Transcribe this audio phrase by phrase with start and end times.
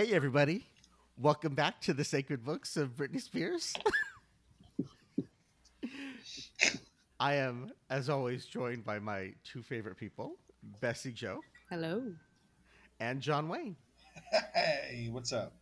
[0.00, 0.64] Hey, everybody.
[1.18, 3.74] Welcome back to the Sacred Books of Britney Spears.
[7.20, 10.36] I am, as always, joined by my two favorite people,
[10.80, 12.02] Bessie Jo Hello.
[12.98, 13.76] and John Wayne.
[14.54, 15.52] Hey, what's up?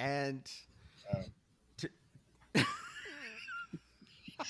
[0.00, 0.42] And
[1.14, 1.22] Oh.
[1.76, 1.86] t-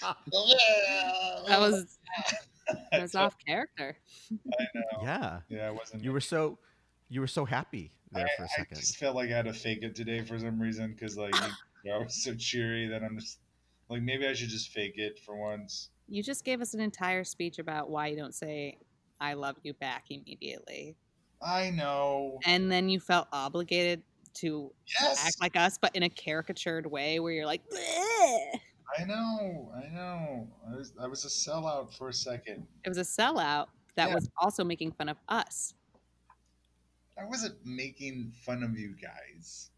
[0.02, 1.98] That was
[2.92, 3.98] that was off character.
[4.32, 5.02] I know.
[5.02, 6.02] yeah, Yeah, I wasn't.
[6.02, 6.58] you were so
[7.08, 8.76] you were so happy there I, for a I second.
[8.78, 11.34] I just felt like I had to fake it today for some reason because like
[11.34, 13.38] you- I was so cheery that I'm just
[13.88, 15.90] like maybe I should just fake it for once.
[16.08, 18.78] You just gave us an entire speech about why you don't say
[19.20, 20.96] I love you back immediately.
[21.42, 22.38] I know.
[22.46, 24.02] And then you felt obligated
[24.34, 28.60] to Yes, act like us, but in a caricatured way where you're like, "Bleh."
[28.98, 29.72] I know.
[29.74, 30.48] I know.
[30.70, 32.66] I was I was a sellout for a second.
[32.84, 34.14] it was a sellout that Yeah.
[34.14, 35.74] was also making fun of us.
[37.20, 39.70] I wasn't making fun of you guys.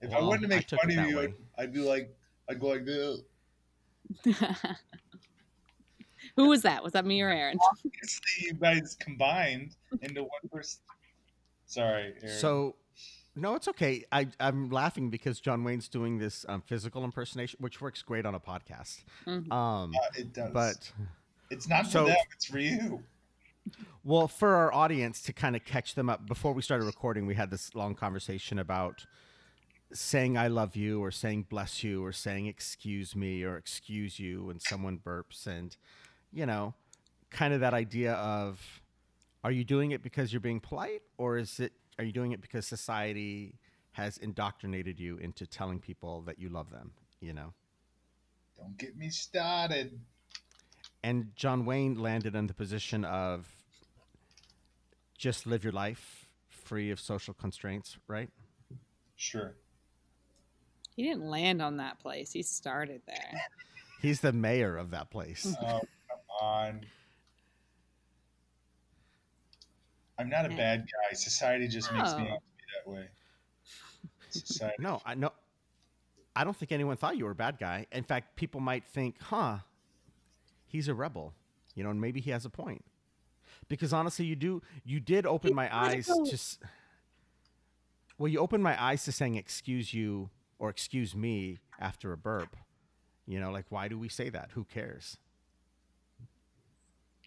[0.00, 1.34] If I wanted to make fun of you, way.
[1.58, 2.16] I'd, I'd be like,
[2.48, 3.20] I'd go like, "Ugh."
[6.36, 6.82] Who was that?
[6.82, 7.58] Was that me or Aaron?
[7.70, 10.80] obviously you guys combined into one person.
[11.66, 12.38] Sorry, Aaron.
[12.38, 12.76] So,
[13.36, 14.04] no, it's okay.
[14.10, 18.34] I, I'm laughing because John Wayne's doing this um, physical impersonation, which works great on
[18.34, 19.04] a podcast.
[19.26, 19.52] Mhm.
[19.52, 20.92] Um, Uh, it does, but
[21.50, 23.02] it's not for so- them; it's for you.
[24.04, 27.34] Well, for our audience to kind of catch them up, before we started recording, we
[27.34, 29.06] had this long conversation about
[29.92, 34.44] saying I love you or saying bless you or saying excuse me or excuse you
[34.44, 35.46] when someone burps.
[35.46, 35.76] And,
[36.32, 36.74] you know,
[37.30, 38.80] kind of that idea of
[39.42, 42.40] are you doing it because you're being polite or is it, are you doing it
[42.40, 43.54] because society
[43.92, 47.52] has indoctrinated you into telling people that you love them, you know?
[48.56, 49.98] Don't get me started.
[51.02, 53.48] And John Wayne landed in the position of
[55.20, 58.30] just live your life free of social constraints, right?
[59.16, 59.54] Sure.
[60.96, 62.32] He didn't land on that place.
[62.32, 63.40] He started there.
[64.02, 65.46] He's the mayor of that place.
[65.62, 66.80] Oh, come on.
[70.18, 71.14] I'm not a bad guy.
[71.14, 72.34] Society just makes me Oh.
[72.34, 73.08] out to be that way.
[74.30, 74.76] Society.
[74.78, 75.32] No, I know.
[76.34, 77.86] I don't think anyone thought you were a bad guy.
[77.92, 79.58] In fact, people might think, "Huh,
[80.66, 81.34] he's a rebel,"
[81.74, 82.84] you know, and maybe he has a point.
[83.70, 86.26] Because honestly, you do you did open He's my eyes political.
[86.26, 86.38] to.
[88.18, 92.56] Well, you opened my eyes to saying "excuse you" or "excuse me" after a burp.
[93.28, 94.50] You know, like why do we say that?
[94.54, 95.16] Who cares?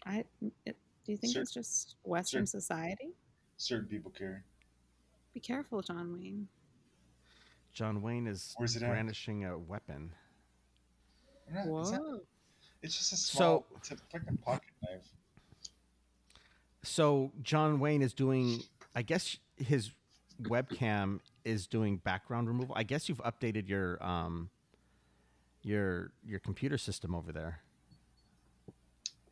[0.04, 0.24] I
[0.66, 3.14] it, do you think Cer- it's just Western society?
[3.56, 4.44] Certain people care.
[5.32, 6.46] Be careful, John Wayne.
[7.72, 8.90] John Wayne is Where's it at?
[8.90, 10.12] brandishing a weapon.
[11.48, 12.20] I'm not- it's, not- Whoa.
[12.82, 13.64] it's just a small.
[13.70, 15.08] So- it's a fucking pocket knife.
[16.84, 18.60] So John Wayne is doing,
[18.94, 19.90] I guess his
[20.42, 22.74] webcam is doing background removal.
[22.76, 24.50] I guess you've updated your um
[25.62, 27.60] your your computer system over there.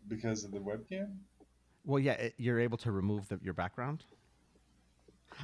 [0.08, 1.16] Because of the webcam?
[1.84, 4.04] Well, yeah, it, you're able to remove the, your background.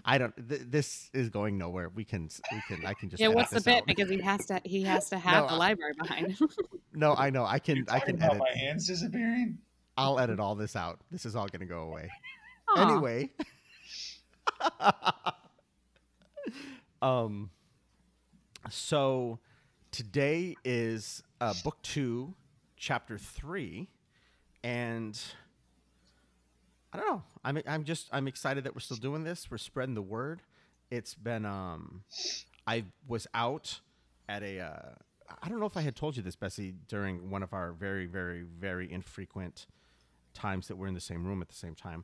[0.05, 0.35] I don't.
[0.49, 1.89] Th- this is going nowhere.
[1.89, 2.29] We can.
[2.53, 2.85] We can.
[2.87, 3.21] I can just.
[3.21, 3.77] Yeah, what's the this bit?
[3.79, 3.87] out.
[3.87, 6.49] Because he has to he has to have No, the I- library behind him.
[6.95, 7.45] No, I know.
[7.45, 7.77] I can.
[7.77, 8.43] You I can about edit.
[8.53, 9.59] my hands disappearing?
[9.99, 11.01] I'll edit all this out.
[11.11, 12.11] This is all going to go away.
[12.77, 12.93] Aw.
[12.93, 13.31] anyway
[17.03, 17.49] um
[18.69, 19.39] so
[19.91, 22.35] today is uh, book two
[22.77, 23.89] chapter three
[24.63, 25.19] and
[26.93, 29.95] i don't know i'm i'm just i'm excited that we're still doing this we're spreading
[29.95, 30.43] the word
[30.91, 32.03] it's been um
[32.67, 33.81] i was out
[34.29, 34.91] at a uh,
[35.43, 38.05] i don't know if i had told you this bessie during one of our very
[38.07, 39.67] very very infrequent
[40.39, 42.03] times that we're in the same room at the same time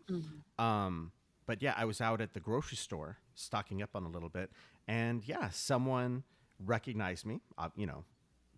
[0.59, 1.13] um,
[1.47, 4.49] but yeah, I was out at the grocery store stocking up on a little bit,
[4.89, 6.23] and yeah, someone
[6.65, 8.05] recognized me, uh, you know,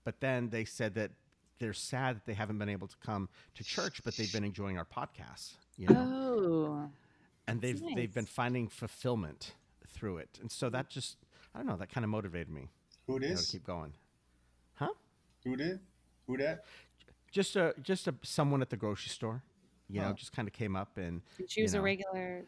[0.05, 1.11] but then they said that
[1.59, 4.79] they're sad that they haven't been able to come to church, but they've been enjoying
[4.79, 6.91] our podcast, you know, Oh,
[7.49, 9.55] and they've that's they've been finding fulfillment
[9.89, 11.17] through it, and so that just
[11.55, 12.69] I don't know that kind of motivated me,
[13.09, 13.95] Who it you know, to keep going.
[14.75, 14.91] Huh?
[15.45, 15.81] Who did?
[16.29, 16.65] Who that?
[17.33, 19.43] Just a just a someone at the grocery store,
[19.89, 21.81] you know, just kind of came up and Did she was know.
[21.81, 22.45] a regular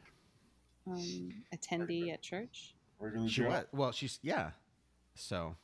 [0.87, 2.75] um, attendee at church.
[2.99, 4.51] Regular she was well, she's yeah,
[5.15, 5.57] so.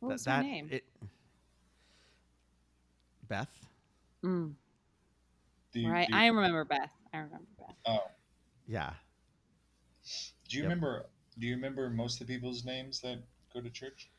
[0.00, 0.68] What That- was her that- name?
[0.70, 0.84] it-
[3.28, 3.50] Beth.
[4.22, 4.54] Mm,
[5.72, 6.90] Do you, right, do you- I remember Beth.
[7.12, 7.74] I remember Beth.
[7.86, 8.10] oh,
[8.66, 8.94] Yeah.
[10.48, 10.70] do you Yep.
[10.70, 11.06] remember?
[11.38, 13.18] Do you remember most of the people's names that
[13.52, 14.10] go to church?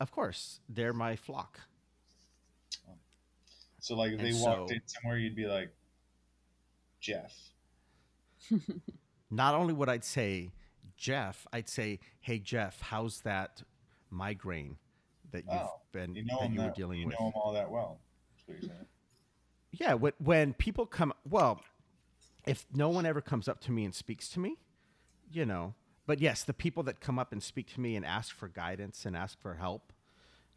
[0.00, 0.60] Of course.
[0.68, 1.60] They're my flock.
[3.80, 5.72] So, like, if And they walked in somewhere, you'd be like,
[7.00, 7.32] Jeff.
[9.30, 10.52] Not only would I say
[10.96, 13.62] Jeff, I'd say, "Hey Jeff, how's that
[14.10, 14.78] migraine
[15.30, 17.32] that you've Oh, been You know that you were that, dealing you with?" know him
[17.36, 18.00] all that well.
[18.32, 18.86] That's what you're saying.
[19.70, 21.60] Yeah, when, when people come, well,
[22.46, 24.56] if no one ever comes up to me and speaks to me,
[25.30, 25.74] you know,
[26.06, 29.04] but yes, the people that come up and speak to me and ask for guidance
[29.04, 29.92] and ask for help,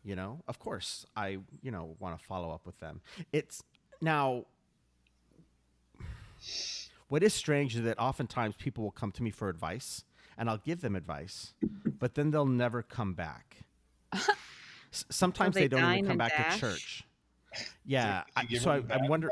[0.03, 3.01] you know, of course, I, you know, want to follow up with them.
[3.31, 3.61] It's
[4.01, 4.45] now,
[7.07, 10.03] what is strange is that oftentimes people will come to me for advice
[10.37, 11.53] and I'll give them advice,
[11.99, 13.57] but then they'll never come back.
[14.13, 16.55] S- Sometimes they they, don't even come back dash?
[16.55, 17.03] to church.
[17.85, 19.31] Yeah, Do I, give so I, him I'm wondering.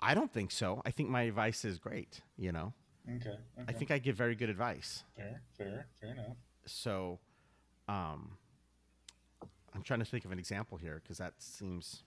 [0.00, 0.82] I don't think so.
[0.84, 2.20] I think my advice is great.
[2.38, 2.72] You know,
[3.08, 3.28] Okay.
[3.30, 3.38] okay.
[3.68, 5.04] I think I give very good advice.
[5.16, 6.36] fair, fair, fair enough.
[6.66, 7.18] So,
[7.88, 8.36] um,
[9.76, 12.02] I'm trying to think of an example here because that seems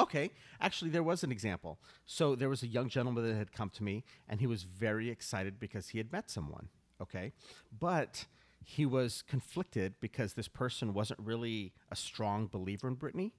[0.00, 0.30] okay.
[0.60, 1.78] Actually, there was an example.
[2.06, 5.10] So there was a young gentleman that had come to me, and he was very
[5.10, 6.68] excited because he had met someone.
[7.00, 7.32] Okay,
[7.78, 8.24] but
[8.64, 13.32] he was conflicted because this person wasn't really a strong believer in Britney,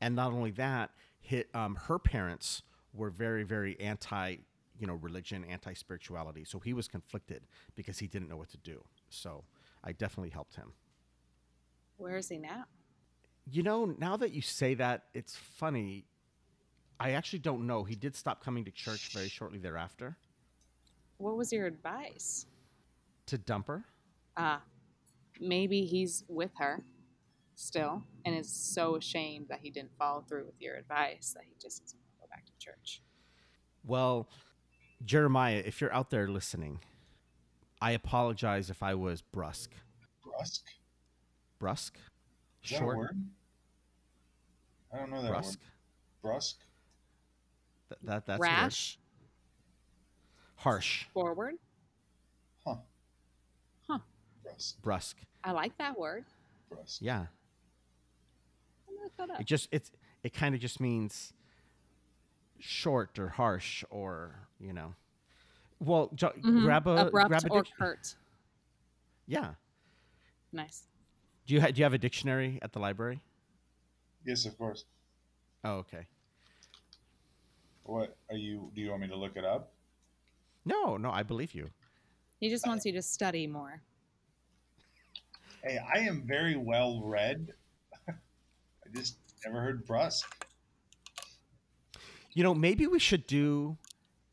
[0.00, 0.90] and not only that,
[1.52, 2.62] um, her parents
[2.94, 4.36] were very, very anti,
[4.78, 6.44] you know, religion, anti spirituality.
[6.44, 7.42] So he was conflicted
[7.74, 8.82] because he didn't know what to do.
[9.10, 9.44] So
[9.84, 10.72] I definitely helped him.
[11.96, 12.64] Where is he now?
[13.50, 16.04] You know, now that you say that, it's funny.
[16.98, 17.84] I actually don't know.
[17.84, 20.16] He did stop coming to church very shortly thereafter
[21.18, 22.46] What was your advice?
[23.26, 23.84] to dump her.
[24.36, 24.62] Ah,
[25.40, 26.84] maybe he's with her
[27.56, 31.54] still and is so ashamed that he didn't follow through with your advice that he
[31.60, 33.02] just doesn't want to go back to church.
[33.84, 34.28] Well,
[35.04, 36.78] Jeremiah, if you're out there listening,
[37.80, 39.72] I apologize if I was brusque.
[40.22, 40.68] Brusque.
[41.58, 41.96] Brusque?
[42.64, 43.16] Is that a word?
[44.92, 45.58] I don't know that Brusque?
[46.22, 46.34] word.
[46.34, 46.58] Brusque.
[47.88, 48.72] Th- that, that's a word.
[50.56, 51.04] Harsh.
[51.12, 51.54] forward.
[52.66, 52.76] Huh.
[53.88, 53.98] Huh.
[54.42, 54.80] Brusque.
[54.82, 55.16] Brusque.
[55.44, 56.24] I like that word.
[56.70, 57.00] Brusque.
[57.02, 57.26] Yeah.
[58.88, 59.40] I'm gonna look that up.
[59.40, 59.92] It just it's
[60.24, 61.32] it kind of just means
[62.58, 64.94] short or harsh or you know.
[65.78, 66.62] Well, jo- Mhm.
[66.62, 68.14] grab a abrupt grab a or dic- curt.
[69.26, 69.54] yeah.
[70.52, 70.84] Nice.
[71.46, 73.20] Do you ha- do you have a dictionary at the library?
[74.24, 74.84] Yes, of course.
[75.64, 76.06] Oh, okay.
[77.84, 78.70] What are you?
[78.74, 79.72] Do you want me to look it up?
[80.64, 81.70] No, no, I believe you.
[82.40, 83.80] He just wants you to study more.
[85.62, 87.52] Hey, I am very well read.
[88.08, 88.12] I
[88.94, 90.44] just never heard brusque.
[92.32, 93.78] You know, maybe we should do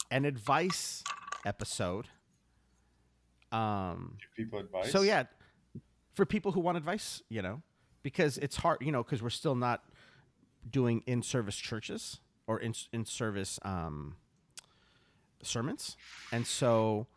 [0.09, 1.03] an advice
[1.45, 2.07] episode.
[3.51, 4.17] Um.
[4.19, 4.91] Give people advice.
[4.91, 5.25] So yeah,
[6.13, 7.61] for people who want advice, you know,
[8.03, 9.83] because it's hard, you know, because we're still not
[10.69, 14.15] doing in-service churches or in in-service um,
[15.41, 15.97] sermons,
[16.31, 17.07] and so,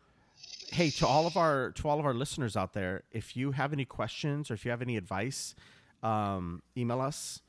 [0.71, 3.73] hey, to all of our to all of our listeners out there, if you have
[3.73, 5.55] any questions or if you have any advice,
[6.03, 7.41] um, email us.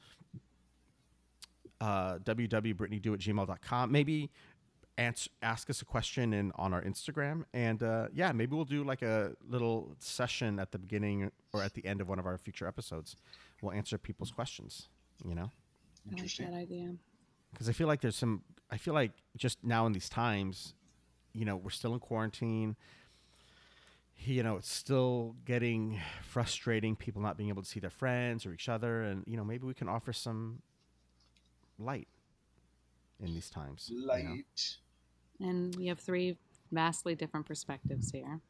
[1.80, 3.92] Uh, www.britneydo at gmail.com.
[3.92, 4.30] Maybe
[4.98, 8.84] answer, ask us a question in on our Instagram, and uh, yeah, maybe we'll do
[8.84, 12.36] like a little session at the beginning or at the end of one of our
[12.36, 13.16] future episodes.
[13.62, 14.88] We'll answer people's questions.
[15.24, 15.50] You know,
[16.06, 16.50] I like Interesting.
[16.50, 16.94] that idea.
[17.52, 18.42] because I feel like there's some.
[18.70, 20.74] I feel like just now in these times,
[21.32, 22.76] you know, we're still in quarantine.
[24.24, 26.96] You know, it's still getting frustrating.
[26.96, 29.64] People not being able to see their friends or each other, and you know, maybe
[29.66, 30.60] we can offer some
[31.78, 32.08] light
[33.20, 33.88] in these times.
[33.90, 34.34] you know?
[35.40, 36.36] And we have three
[36.72, 38.40] vastly different perspectives here.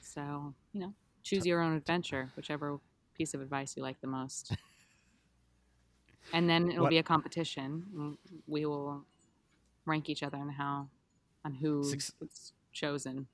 [0.00, 2.78] So, you know, choose your own adventure, whichever
[3.16, 4.54] piece of advice you like the most.
[6.32, 7.84] and then it'll What- be a competition.
[7.94, 9.04] Mm, We will
[9.86, 10.88] rank each other on how,
[11.44, 12.12] on who Six-
[12.72, 13.26] chosen.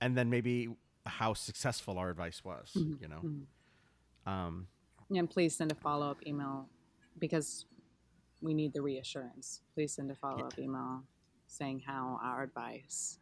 [0.00, 0.68] and then maybe
[1.06, 2.72] how successful our advice was.
[2.74, 3.46] Mhm, You know, mhm.
[4.30, 4.68] um,
[5.10, 6.68] And please send a follow up email
[7.18, 7.64] because
[8.42, 9.62] we need the reassurance.
[9.74, 11.02] Please send a follow up email
[11.48, 13.18] saying how our advice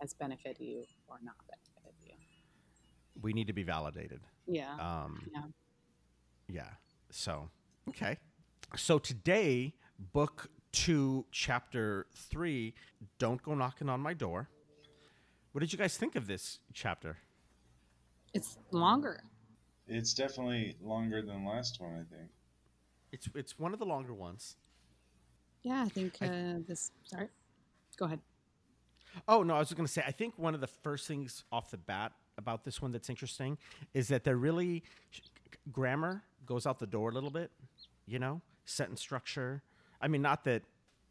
[0.00, 2.12] has benefited you or not benefited you.
[3.22, 4.20] we need to be validated.
[4.46, 4.74] Yeah.
[4.78, 5.42] Um, Yeah.
[6.48, 6.70] yeah.
[7.10, 7.48] So,
[7.88, 8.18] okay.
[8.76, 9.74] So today,
[10.12, 12.74] book two, chapter three,
[13.18, 14.48] Don't Go Knocking on My Door.
[15.52, 17.16] What did you guys think of this chapter?
[18.34, 19.22] It's longer.
[19.88, 22.28] It's definitely longer than the last one, I think.
[23.12, 24.56] It's it's one of the longer ones.
[25.62, 26.90] Yeah, I think I- uh, this.
[27.04, 27.28] Sorry.
[27.96, 28.20] Go ahead.
[29.26, 31.70] Oh no, I was going to say I think one of the first things off
[31.70, 33.56] the bat about this one that's interesting
[33.94, 34.82] is that they're really
[35.72, 37.50] grammar goes out the door a little bit,
[38.06, 39.62] you know, sentence structure.
[40.00, 40.62] I mean, not that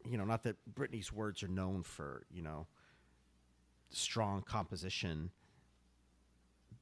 [0.08, 2.66] you know, not that Britney's words are known for you know
[3.90, 5.30] strong composition.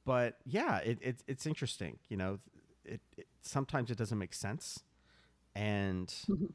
[0.05, 1.97] But yeah, it, it it's interesting.
[2.09, 2.39] You know,
[2.83, 4.81] it, it sometimes it doesn't make sense,
[5.55, 6.45] and mm-hmm.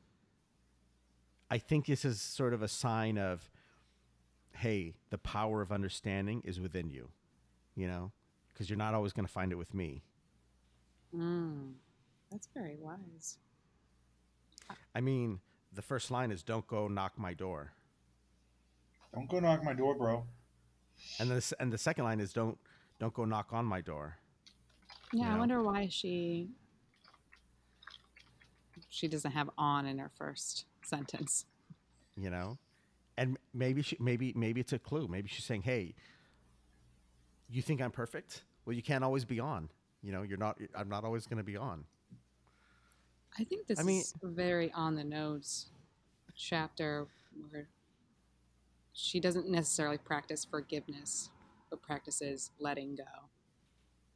[1.50, 3.50] I think this is sort of a sign of,
[4.52, 7.08] hey, the power of understanding is within you.
[7.74, 8.12] You know,
[8.48, 10.02] because you're not always going to find it with me.
[11.14, 11.72] Mm,
[12.30, 13.38] that's very wise.
[14.94, 15.40] I mean,
[15.72, 17.72] the first line is "Don't go knock my door,"
[19.14, 20.24] Don't go knock my door, bro.
[21.18, 22.58] and the and the second line is "Don't
[22.98, 24.18] don't go knock on my door."
[25.12, 26.50] Yeah, You I wonder why she
[28.88, 31.46] she doesn't have on in her first sentence.
[32.16, 32.58] You know,
[33.16, 35.08] and maybe she maybe maybe it's a clue.
[35.08, 35.94] Maybe she's saying, "Hey,
[37.48, 38.42] you think I'm perfect?
[38.64, 39.70] Well, you can't always be on.
[40.02, 40.58] You know, you're not.
[40.74, 41.84] I'm not always going to be on."
[43.38, 45.66] I think this I mean- is a very on the nose
[46.34, 47.06] chapter
[47.50, 47.68] where
[48.92, 51.30] she doesn't necessarily practice forgiveness,
[51.70, 53.28] but practices letting go.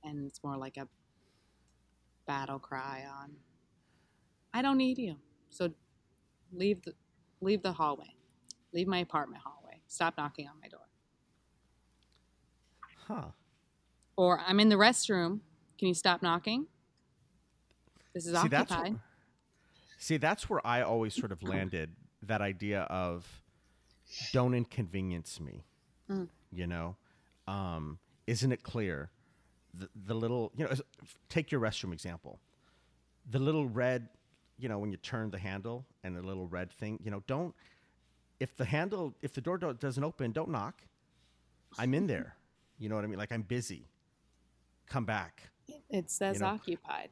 [0.03, 0.89] And it's more like a
[2.27, 3.31] battle cry on
[4.53, 5.17] I don't need you.
[5.51, 5.73] So
[6.55, 6.95] leave the
[7.41, 8.15] leave the hallway.
[8.73, 9.81] Leave my apartment hallway.
[9.87, 10.81] Stop knocking on my door.
[13.07, 13.29] Huh.
[14.17, 15.41] Or I'm in the restroom.
[15.79, 16.67] Can you stop knocking?
[18.15, 18.93] This is see, that's occupied.
[18.93, 19.03] where,
[19.99, 21.91] see, that's where I always sort of landed
[22.23, 23.43] that idea of
[24.33, 25.65] don't inconvenience me.
[26.11, 26.29] Mm.
[26.53, 26.97] You know,
[27.49, 29.11] um, isn't it clear?
[29.75, 30.73] The, the little, you know,
[31.29, 32.39] take your restroom example.
[33.31, 34.09] The little red,
[34.59, 37.55] you know, when you turn the handle and the little red thing, you know, don't,
[38.41, 40.83] if the handle, if the door do- doesn't open, don't knock.
[41.79, 42.37] I'm in there.
[42.77, 43.19] You know what I mean?
[43.21, 43.87] Like I'm busy.
[44.89, 45.45] Come back
[45.89, 47.09] It says know, occupied.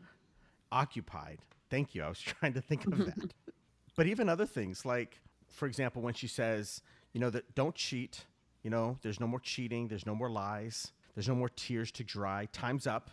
[0.73, 1.39] occupied.
[1.71, 2.03] Thank you.
[2.03, 3.33] I was trying to think of that.
[3.97, 6.83] but even other things like, for example, when she says,
[7.13, 8.27] you know, that don't cheat,
[8.65, 12.03] you know, there's no more cheating, there's no more lies, there's no more tears to
[12.05, 13.11] dry, time's up.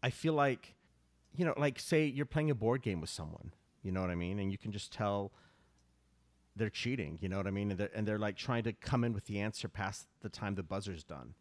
[0.00, 0.74] I feel like,
[1.36, 4.14] you know, like say you're playing a board game with someone, you know what I
[4.14, 4.38] mean?
[4.38, 5.32] And you can just tell
[6.56, 7.70] they're cheating, you know what I mean?
[7.70, 10.54] And they're, and they're like trying to come in with the answer past the time
[10.54, 11.34] the buzzer's done.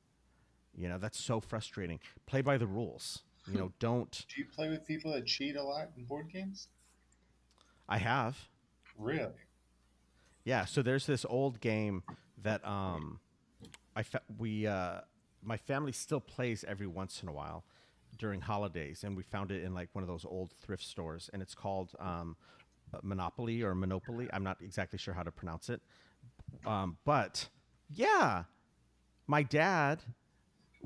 [0.77, 1.99] You know, that's so frustrating.
[2.25, 3.23] Play by the rules.
[3.51, 4.25] You know, don't.
[4.33, 6.67] Do you play with people that cheat a lot in board games?
[7.87, 8.47] I have.
[8.97, 9.33] Really?
[10.45, 12.03] Yeah, so there's this old game
[12.41, 13.19] that um,
[13.95, 15.01] I fa- we uh,
[15.43, 17.63] my family still plays every once in a while
[18.17, 21.41] during holidays, and we found it in like one of those old thrift stores, and
[21.41, 22.35] it's called um,
[23.03, 24.27] Monopoly or Monopoly.
[24.33, 25.81] I'm not exactly sure how to pronounce it,
[26.65, 27.49] um, but
[27.89, 28.43] yeah,
[29.27, 29.99] my dad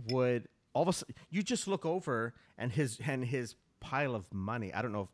[0.10, 4.32] would all of a sudden you just look over and his and his pile of
[4.34, 4.74] money.
[4.74, 5.10] I don't know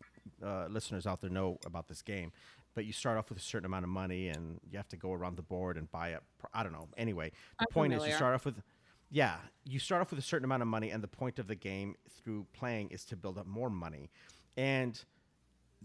[0.00, 2.32] if uh, listeners out there know about this game,
[2.74, 5.12] but you start off with a certain amount of money and you have to go
[5.12, 6.24] around the board and buy up.
[6.52, 6.88] I don't know.
[6.96, 8.56] Anyway, the I'm point is you start off with,
[9.10, 11.54] yeah, you start off with a certain amount of money, and the point of the
[11.54, 14.10] game through playing is to build up more money.
[14.56, 15.00] And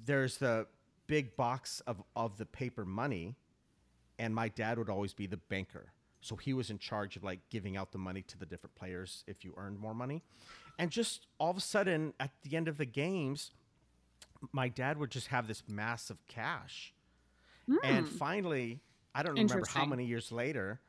[0.05, 0.67] there's the
[1.08, 3.36] big box of, of the paper money,
[4.20, 5.91] and my dad would always be the banker.
[6.22, 9.24] So he was in charge of like giving out the money to the different players
[9.27, 10.24] if you earned more money.
[10.79, 13.51] And just all of a sudden at the end of the games,
[14.51, 16.94] my dad would just have this massive cash.
[17.84, 18.15] And hmm.
[18.17, 18.82] finally,
[19.13, 20.79] I don't remember how many years later,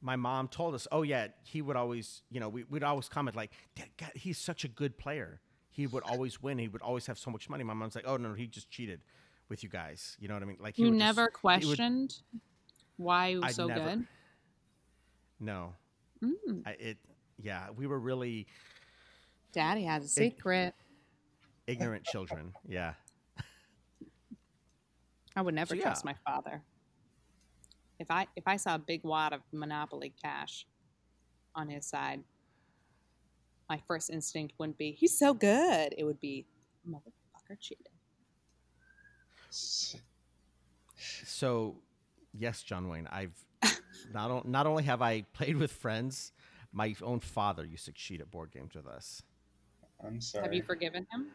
[0.00, 3.36] my mom told us, "Oh yeah, he would always, you know, we, we'd always comment
[3.36, 3.52] like,
[3.98, 5.40] God, he's such a good player.
[5.70, 6.58] He would always win.
[6.58, 9.00] He would always have so much money." My mom's like, "Oh no, he just cheated
[9.48, 10.58] with you guys." You know what I mean?
[10.60, 12.14] Like he You would just- never he would- questioned
[12.96, 14.06] why he was I'd so never- good.
[15.40, 15.74] No,
[16.22, 16.62] Mm.
[16.66, 16.98] I, it.
[17.40, 18.46] Yeah, we were really
[19.52, 20.74] Daddy has a secret.
[21.68, 22.52] ignorant children.
[22.68, 22.94] Yeah.
[25.36, 26.10] I would never So, trust yeah.
[26.12, 26.62] my father.
[27.98, 30.66] If I if I saw a big wad of Monopoly cash
[31.54, 32.22] on his side,
[33.68, 35.94] my first instinct wouldn't be he's so good.
[35.96, 36.46] It would be
[36.88, 37.88] motherfucker cheated.
[41.00, 41.76] So,
[42.32, 43.32] yes, John Wayne, I've
[44.12, 46.32] not o- not only have I played with friends,
[46.72, 49.22] my own father used to cheat at board games with us.
[50.04, 50.44] I'm sorry.
[50.44, 51.28] Have you forgiven him?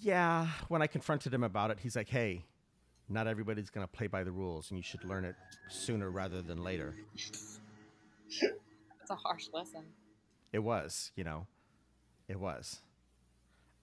[0.00, 2.44] Yeah, when I confronted him about it, he's like, "Hey,
[3.08, 5.36] not everybody's going to play by the rules, and you should learn it
[5.68, 6.94] sooner rather than later."
[8.40, 9.84] That's a harsh lesson.
[10.52, 11.46] It was, you know,
[12.28, 12.80] it was,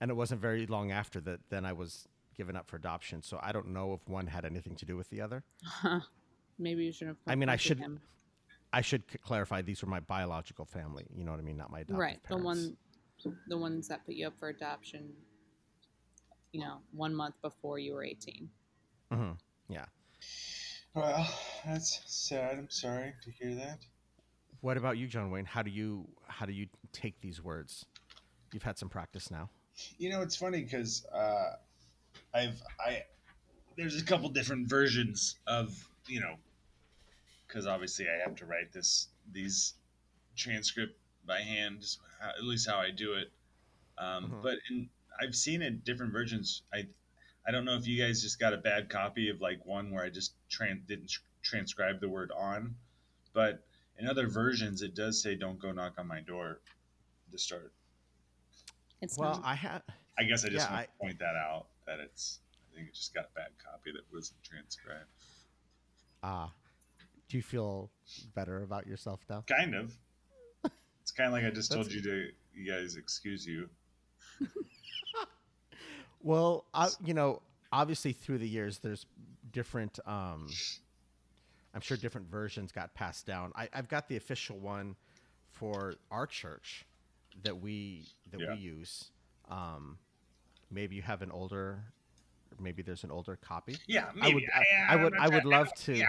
[0.00, 1.40] and it wasn't very long after that.
[1.50, 4.74] Then I was given up for adoption, so I don't know if one had anything
[4.76, 5.44] to do with the other.
[6.58, 7.16] Maybe you should have.
[7.26, 8.00] I mean, I should- him.
[8.72, 11.06] I should clarify these were my biological family.
[11.16, 11.56] You know what I mean?
[11.56, 12.44] Not my adoptive right the parents.
[13.24, 15.12] one, the ones that put you up for adoption.
[16.50, 18.48] You know, one month before you were eighteen.
[19.14, 19.38] Mhm.
[19.68, 19.86] Yeah.
[20.94, 21.28] Well,
[21.64, 22.58] that's sad.
[22.58, 23.78] I'm sorry to hear that.
[24.60, 25.44] What about you, John Wayne?
[25.44, 27.84] How do you how do you take these words?
[28.52, 29.50] You've had some practice now.
[29.98, 31.56] You know, it's funny because uh,
[32.32, 33.04] I've I
[33.76, 36.36] there's a couple different versions of you know
[37.46, 39.74] because obviously I have to write this these
[40.36, 41.84] transcript by hand,
[42.22, 43.30] at least how I do it.
[43.98, 44.42] Um, Mhm.
[44.42, 44.88] But in,
[45.20, 46.62] I've seen in different versions.
[46.72, 46.86] I
[47.46, 50.04] I don't know if you guys just got a bad copy of like one where
[50.04, 52.74] I just tran- didn't tr- transcribe the word on,
[53.32, 53.64] but
[53.98, 56.60] in other versions it does say "Don't go knock on my door"
[57.30, 57.72] to start.
[59.02, 59.44] It's Well, not.
[59.44, 59.82] I had
[60.18, 62.40] I guess I just Yeah, want to point that out that it's.
[62.72, 65.08] I think it just got a bad copy that wasn't transcribed.
[66.22, 66.52] ah.
[67.28, 67.90] do you feel
[68.34, 69.44] better about yourself now?
[69.46, 69.92] Kind of.
[71.02, 73.68] It's kind of like I just told you to, you guys excuse you.
[76.24, 79.06] Well, I, you know, obviously through the years, there's
[79.52, 79.98] different.
[80.06, 80.48] Um,
[81.74, 83.52] I'm sure different versions got passed down.
[83.54, 84.96] I, I've got the official one
[85.52, 86.86] for our church
[87.44, 88.54] that we that Yeah.
[88.54, 89.10] we use.
[89.50, 89.98] Um,
[90.70, 91.78] maybe you have an older,
[92.58, 93.76] maybe there's an older copy.
[93.86, 94.46] Yeah, I would, maybe.
[94.54, 95.94] I, I I'm would, I would love to.
[95.94, 96.06] Yeah,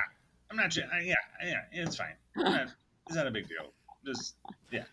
[0.50, 0.72] I'm not.
[0.72, 2.16] sure- Yeah, yeah, it's fine.
[2.38, 2.70] Not-
[3.08, 3.72] It's not a big deal.
[4.06, 4.36] Just
[4.72, 4.84] yeah.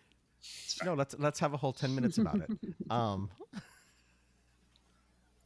[0.83, 2.49] No, let's let's have a whole ten minutes about it.
[2.91, 3.29] Um,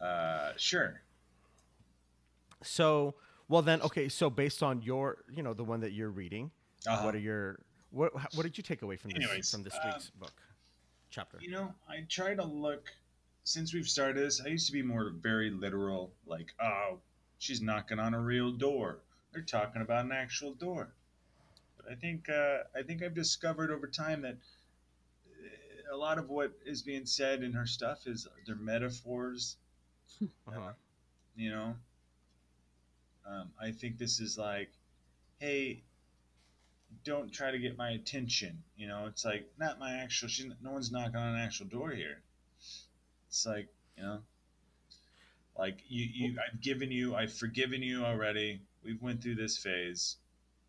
[0.01, 1.01] Uh, sure.
[2.63, 3.15] so
[3.49, 4.09] well then, okay.
[4.09, 6.51] So based on your, you know, the one that you're reading,
[6.85, 7.03] Uh-huh.
[7.05, 7.59] what are your
[7.91, 10.33] what what did you take away from this Anyways, from this um, week's book
[11.09, 11.37] chapter?
[11.41, 12.89] You know, I try to look
[13.43, 14.41] since we've started this.
[14.43, 16.99] I used to be more very literal, like, oh,
[17.39, 18.99] she's knocking on a real door.
[19.31, 20.89] They're talking about an actual door.
[21.77, 24.35] But I think uh, I think I've discovered over time that
[25.31, 29.55] uh, a lot of what is being said in her stuff is they're metaphors.
[30.47, 30.73] Uh-huh.
[31.35, 31.75] You know,
[33.27, 34.69] um, I think this is like,
[35.39, 35.83] hey,
[37.03, 38.63] don't try to get my attention.
[38.75, 40.29] You know, it's like not my actual.
[40.29, 42.21] She, no one's knocking on an actual door here.
[43.27, 43.67] It's like
[43.97, 44.19] you know,
[45.57, 46.37] like you, you.
[46.39, 47.15] I've given you.
[47.15, 48.61] I've forgiven you already.
[48.83, 50.17] We've went through this phase.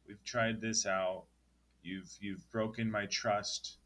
[0.07, 1.25] We've tried this out.
[1.83, 3.78] You've you've broken my trust.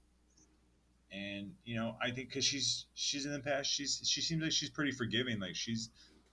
[1.13, 4.53] And you know, I think because she's she's in the past, she's she seems like
[4.53, 5.39] she's pretty forgiving.
[5.39, 5.91] Like she's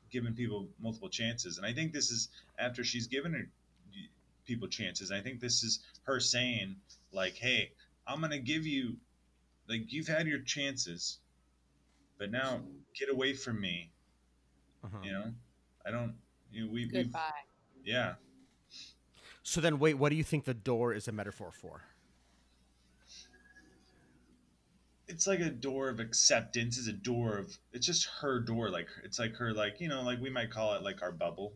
[0.10, 3.50] given people multiple chances, and I think this is after she's given her
[4.46, 5.12] people chances.
[5.12, 6.78] I think this is her saying,
[7.12, 7.72] like, "Hey,
[8.08, 8.96] I'm gonna give you,
[9.68, 11.20] like, you've had your chances,
[12.18, 12.62] but now
[12.98, 13.92] get away from me."
[14.84, 14.98] Uh-huh.
[15.04, 15.34] You know,
[15.86, 16.16] I don't.
[16.52, 17.32] You know, we, Goodbye.
[17.84, 18.14] yeah.
[19.44, 21.82] So then, wait, what do you think the door is a metaphor for?
[25.10, 26.78] It's like a door of acceptance.
[26.78, 27.58] It's a door of.
[27.74, 28.70] It's just her door.
[28.70, 29.52] Like it's like her.
[29.54, 30.04] Like you know.
[30.04, 31.54] Like we might call it like our bubble,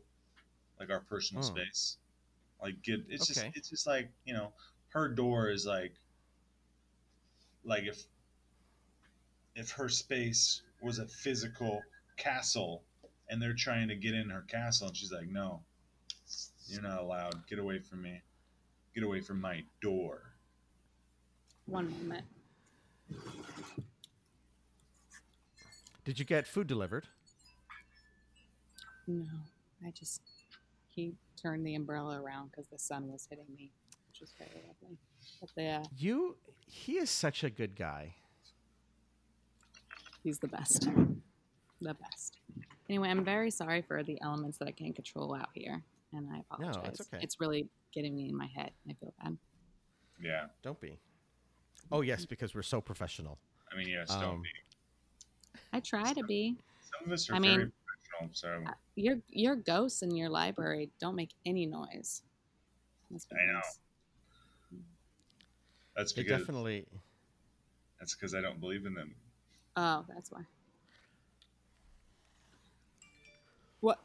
[0.79, 1.55] like our personal Hmm.
[1.55, 1.97] space.
[2.61, 3.01] Like get.
[3.07, 3.47] It's Okay.
[3.47, 3.57] just.
[3.57, 4.51] It's just like you know.
[4.89, 5.93] Her door is like.
[7.63, 8.03] Like if.
[9.55, 11.83] If her space was a physical
[12.17, 12.83] castle,
[13.29, 15.61] and they're trying to get in her castle, and she's like, "No,
[16.65, 17.45] you're not allowed.
[17.47, 18.19] Get away from me.
[18.95, 20.33] Get away from my door."
[21.67, 22.25] One moment.
[26.05, 27.07] Did you get food delivered?
[29.07, 29.25] No,
[29.85, 30.21] I just
[30.89, 33.71] he turned the umbrella around because the sun was hitting me,
[34.09, 34.97] which was very lovely.
[35.39, 36.35] But the uh, You,
[36.67, 38.15] he is such a good guy.
[40.23, 40.87] he's the best,
[41.81, 42.39] the best.
[42.89, 45.81] Anyway, I'm very sorry for the elements that I can't control out here,
[46.13, 46.75] and I apologize.
[46.75, 46.99] No, apologize.
[46.99, 47.23] it's okay.
[47.23, 48.71] It's really getting me in my head.
[48.89, 49.37] I feel bad.
[50.21, 50.45] Yeah.
[50.61, 50.97] Don't be.
[51.91, 53.37] Oh yes, because we're so professional.
[53.71, 54.49] I mean, yes, Um, don't be.
[55.71, 56.55] I try to be.
[56.81, 60.29] Some of us are I very mean- professional, so Uh, Your your ghosts in your
[60.29, 62.21] library don't make any noise.
[63.09, 63.53] Must be I know.
[63.53, 63.79] nice.
[65.95, 66.87] that's They because definitely.
[67.99, 69.15] that's because I don't believe in them.
[69.75, 70.41] Oh, that's why.
[73.81, 73.99] What?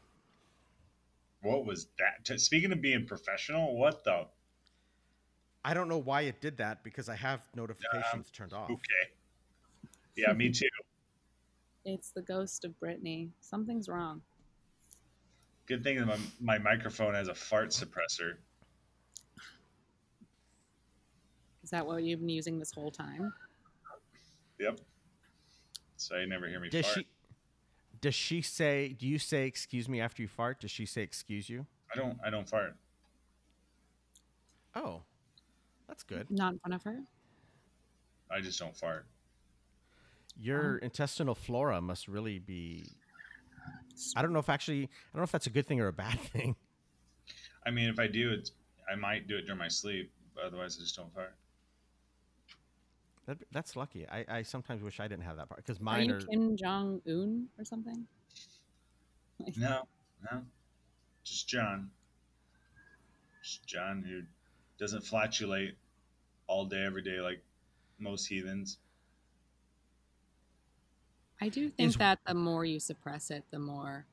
[1.41, 2.39] What was that?
[2.39, 4.27] Speaking of being professional, what the?
[5.63, 8.69] I don't know why it did that because I have notifications um, turned off.
[8.69, 9.11] Okay.
[10.15, 10.67] Yeah, me too.
[11.85, 13.29] It's the ghost of Britney.
[13.41, 14.21] Something's wrong.
[15.65, 18.35] Good thing that my, my microphone has a fart suppressor.
[21.63, 23.31] Is that what you've been using this whole time?
[24.59, 24.79] Yep.
[25.97, 26.97] So you never hear me Does fart.
[26.97, 27.07] she?
[28.01, 28.89] Does she say?
[28.89, 30.61] Do you say "excuse me" after you fart?
[30.61, 31.65] Does she say "excuse you"?
[31.93, 32.17] I don't.
[32.25, 32.75] I don't fart.
[34.75, 35.01] Oh,
[35.89, 36.29] that's good.
[36.29, 36.99] Not in front of her?
[38.31, 39.05] I just don't fart.
[40.39, 42.85] Your intestinal flora must really be.
[44.15, 44.83] I don't know if actually.
[44.83, 46.55] I don't know if that's a good thing or a bad thing.
[47.65, 48.51] I mean, if I do, it's
[48.89, 51.35] I might do it during my sleep, but otherwise I just don't fart.
[53.25, 54.07] That, that's lucky.
[54.07, 56.21] I, I sometimes wish I didn't have that part because Are mine you are.
[56.21, 58.05] Kim Jong Un or something?
[59.55, 59.87] No,
[60.29, 60.41] no,
[61.23, 61.89] just John.
[63.41, 64.23] Just John who
[64.79, 65.75] doesn't flatulate
[66.47, 67.41] all day, every day like
[67.99, 68.77] most heathens.
[71.41, 74.05] I do think Is- that the more you suppress it, the more,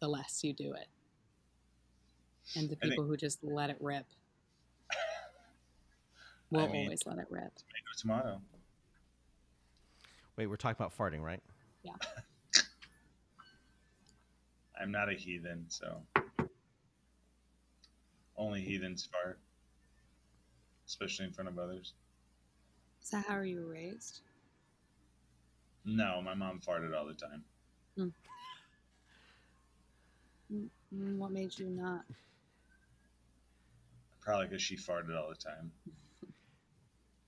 [0.00, 0.88] the less you do it.
[2.54, 4.06] And the I think- people who just let it rip
[6.50, 7.52] will mean- always let it rip.
[7.96, 8.40] Tomato, tomato.
[10.36, 11.42] Wait, we're talking about farting, right?
[11.82, 11.94] Yeah.
[14.80, 16.02] I'm not a heathen, so
[18.36, 19.38] only heathens fart,
[20.86, 21.92] especially in front of others.
[23.02, 24.20] Is that how you were raised?
[25.84, 27.44] No, my mom farted all the time.
[30.52, 30.68] Mm,
[31.18, 32.04] What made you not?
[34.20, 35.70] Probably because she farted all the time.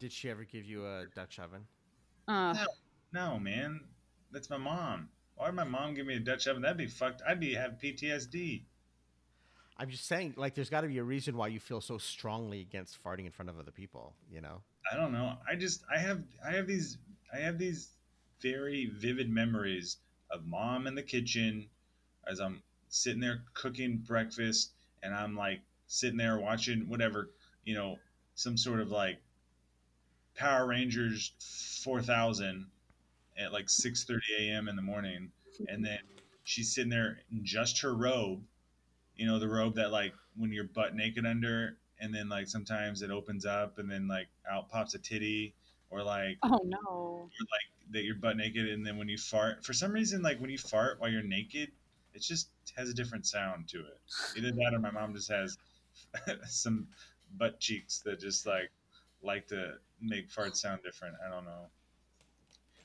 [0.01, 1.62] Did she ever give you a Dutch oven?
[2.27, 2.66] Uh, No.
[3.11, 3.81] No, man,
[4.33, 5.09] that's my mom.
[5.37, 6.61] Why would my mom give me a Dutch oven?
[6.62, 7.23] That'd be fucked.
[7.27, 8.64] I'd be have PTSD.
[9.78, 12.60] I'm just saying, like, there's got to be a reason why you feel so strongly
[12.60, 14.14] against farting in front of other people.
[14.30, 14.60] You know?
[14.90, 15.34] I don't know.
[15.48, 16.98] I just I have I have these
[17.32, 17.90] I have these
[18.40, 19.98] very vivid memories
[20.30, 21.66] of mom in the kitchen
[22.26, 27.30] as I'm sitting there cooking breakfast and I'm like sitting there watching whatever,
[27.64, 27.98] you know,
[28.34, 29.20] some sort of like
[30.36, 31.32] Power Rangers
[31.82, 32.66] 4000
[33.38, 34.68] at like 6:30 a.m.
[34.68, 35.30] in the morning
[35.68, 35.98] and then
[36.44, 38.40] she's sitting there in just her robe,
[39.18, 43.02] you know, the robe that like when you're butt naked under, and then like sometimes
[43.02, 45.54] it opens up, and then like out pops a titty,
[45.90, 47.28] or like oh no.
[47.40, 50.50] like that you're butt naked, and then when you fart, for some reason, like when
[50.50, 51.70] you fart while you're naked,
[52.14, 53.98] it just has a different sound to it.
[54.37, 55.59] Either that, or my mom just has
[56.48, 56.87] some
[57.37, 58.70] butt cheeks that just like
[59.22, 61.16] like to make farts sound different.
[61.26, 61.66] I don't know.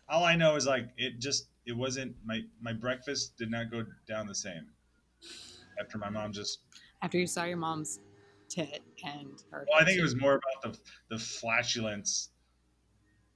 [0.09, 3.85] All I know is like it just it wasn't my my breakfast did not go
[4.07, 4.65] down the same
[5.79, 6.59] after my mom just
[7.01, 7.99] After you saw your mom's
[8.49, 9.65] tit and her.
[9.69, 10.79] well I think it was more about the
[11.15, 12.29] the flatulence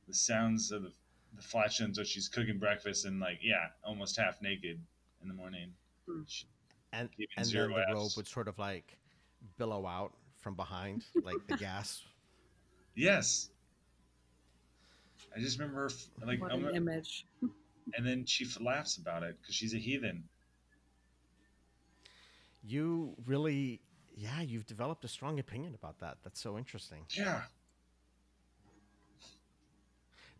[0.07, 0.91] the sounds of the,
[1.35, 4.79] the flatulence when she's cooking breakfast and like yeah almost half naked
[5.21, 5.71] in the morning
[6.07, 6.21] Hmm.
[6.27, 6.45] She-
[6.93, 8.17] And Giving and zero then the robe Fs.
[8.17, 8.97] would sort of like
[9.57, 12.03] billow out from behind, like the gas.
[12.95, 13.49] yes
[15.35, 15.89] I just remember
[16.25, 17.25] like what I'm- an image.
[17.95, 20.23] and then she laughs about it because she's a heathen
[22.67, 23.79] You really,
[24.13, 26.17] yeah, you've developed a strong opinion about that.
[26.23, 27.05] That's so interesting.
[27.15, 27.43] yeah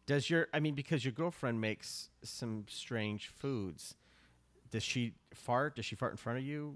[0.05, 3.95] Does your, I mean, because your girlfriend makes some strange foods,
[4.71, 5.75] does she fart?
[5.77, 6.75] Does she fart in front of you?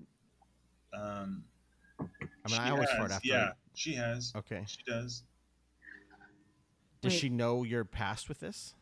[0.93, 1.43] um
[1.99, 3.27] I mean, I always fart after.
[3.27, 4.63] yeah she has Okay.
[4.67, 5.23] she does
[7.01, 7.19] Does Wait.
[7.19, 8.73] she know your past with this?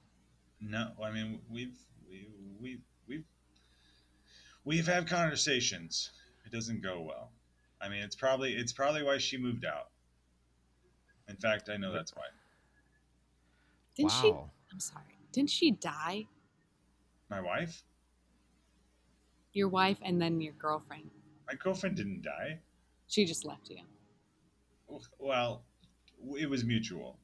[0.62, 1.77] No, I mean we've
[2.10, 2.27] we
[2.60, 3.25] we we've
[4.65, 6.12] we've had conversations.
[6.51, 7.29] It doesn't go well.
[7.79, 9.89] I mean, it's probably it's probably why she moved out.
[11.27, 12.23] In fact, I know that's why.
[13.95, 14.29] Didn't she?
[14.71, 15.03] I'm sorry.
[15.31, 16.25] Didn't she die?
[17.29, 17.83] My wife,
[19.53, 21.12] Your wife and then your girlfriend.
[21.47, 22.57] my girlfriend didn't die.
[23.07, 23.77] She just left you.
[25.19, 25.62] Well,
[26.39, 27.17] it was mutual.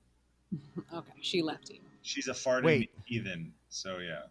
[0.93, 1.79] Okay, she left you.
[2.03, 2.91] She's a farting Wait.
[3.05, 4.25] heathen, so yeah.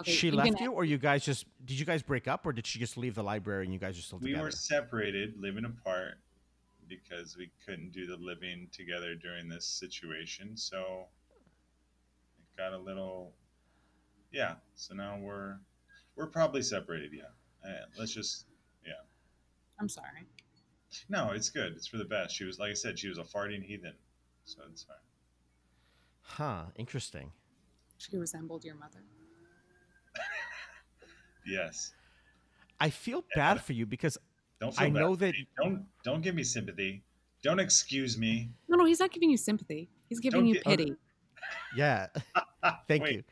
[0.00, 2.46] Okay, she you left can- you, or you guys just did you guys break up,
[2.46, 4.38] or did she just leave the library and you guys are still together?
[4.38, 6.18] We were separated, living apart,
[6.88, 10.56] because we couldn't do the living together during this situation.
[10.56, 11.06] So
[12.38, 13.32] it got a little,
[14.30, 14.54] yeah.
[14.76, 15.58] So now we're
[16.14, 17.12] we're probably separated.
[17.12, 17.68] Yeah.
[17.68, 18.46] Uh, let's just
[18.86, 18.92] yeah.
[19.80, 20.26] I'm sorry.
[21.08, 21.30] no.
[21.32, 21.72] It's good.
[21.72, 22.36] It's for the best.
[22.36, 22.98] She was like I said.
[22.98, 23.94] She was a farting heathen,
[24.44, 24.96] so it's fine.
[26.22, 26.62] Huh.
[26.76, 27.32] Interesting.
[27.96, 29.00] She resembled your mother.
[31.48, 31.92] Yes.
[32.80, 34.18] I feel bad for you because
[34.60, 37.02] Don't feel I bad know that- Don't don't give me sympathy.
[37.42, 38.50] Don't excuse me.
[38.68, 39.88] No, no, he's not giving you sympathy.
[40.08, 40.96] He's giving Don't you get- pity.
[41.76, 42.06] yeah.
[42.88, 43.12] Thank Wait.
[43.16, 43.22] you.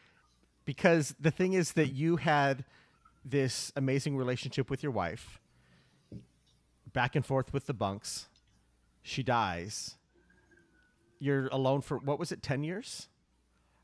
[0.65, 2.65] Because the thing is that you had
[3.25, 5.41] this amazing relationship with your wife,
[6.93, 8.27] back and forth with the bunks.
[9.03, 9.97] She dies.
[11.19, 13.09] You're alone for what was it, 10 years?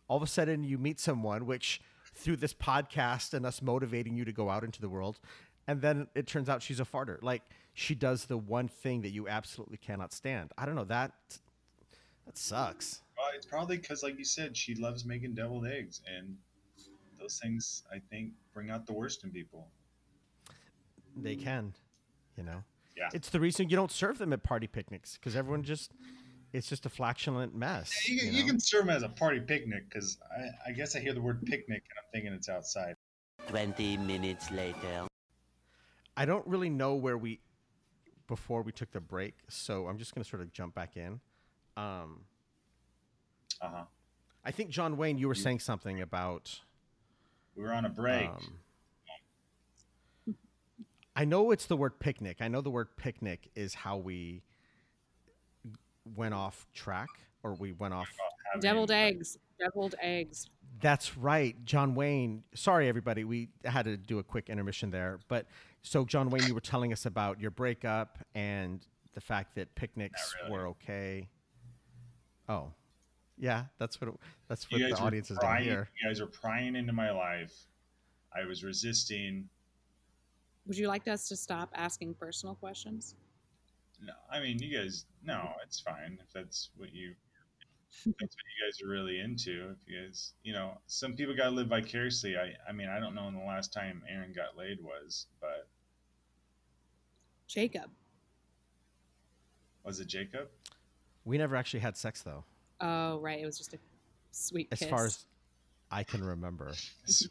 [0.09, 1.81] All of a sudden, you meet someone, which
[2.15, 5.21] through this podcast and us motivating you to go out into the world,
[5.67, 7.23] and then it turns out she's a farter.
[7.23, 7.43] Like,
[7.75, 10.53] she does the one thing that you absolutely cannot stand.
[10.59, 10.85] I don't know.
[10.85, 11.13] That,
[12.27, 13.01] that sucks.
[13.17, 16.37] Well, it's probably because, like you said, she loves making deviled eggs, and
[17.19, 19.69] those things I think bring out the worst in people.
[21.17, 21.73] they can
[22.37, 22.65] you know
[22.97, 23.09] Yeah.
[23.15, 25.93] It's the reason you don't serve them at party picnics because everyone just
[26.53, 28.09] it's just a flatulent mess.
[28.09, 28.47] You, you can- you know?
[28.49, 31.43] can serve them as a party picnic because I, I guess I hear the word
[31.45, 32.95] picnic and I'm thinking it's outside.
[33.49, 35.07] 20 minutes later.
[36.17, 37.41] I don't really know where we
[38.29, 41.21] before we took the break, so I'm just going to sort of jump back in.
[41.77, 42.21] Um,
[43.61, 43.85] Uh huh.
[44.45, 46.61] I think John Wayne, you were saying something about.
[47.57, 48.29] We were on a break.
[48.29, 48.59] um,
[51.15, 52.39] I know it's the word picnic.
[52.41, 54.43] I know the word picnic is how we
[56.17, 57.09] went off track,
[57.43, 58.09] or we went off.
[58.53, 59.39] Having- Deviled eggs.
[59.59, 60.49] Deviled eggs.
[60.81, 62.43] That's right, John Wayne.
[62.55, 63.25] Sorry, everybody.
[63.25, 65.21] We had to do a quick intermission there.
[65.29, 65.47] But
[65.83, 68.85] so, John Wayne, you were telling us about your breakup and
[69.15, 70.53] the fact that picnics really.
[70.53, 71.29] were okay.
[72.49, 72.73] Oh,
[73.39, 74.15] yeah, that's what it,
[74.49, 75.89] that's what the were audience is going to prying, hear.
[76.03, 77.55] You guys are prying into my life.
[78.35, 79.49] I was resisting.
[80.67, 83.15] Would you like us to stop asking personal questions?
[84.05, 85.05] No, I mean, you guys.
[85.25, 87.15] No, it's fine if that's what you.
[88.05, 89.71] if that's what you guys are really into.
[89.71, 92.37] If you guys, you know, some people got to live vicariously.
[92.37, 95.69] I, I mean, I don't know when the last time Aaron got laid was, but
[97.47, 97.91] Jacob.
[99.85, 100.49] was it Jacob?
[101.25, 102.45] We never actually had sex though,
[102.81, 103.41] Oh, right.
[103.41, 103.79] It was just a
[104.33, 104.89] sweet as kiss.
[104.89, 105.25] far as
[105.91, 106.73] I can remember.
[107.05, 107.31] Sweet,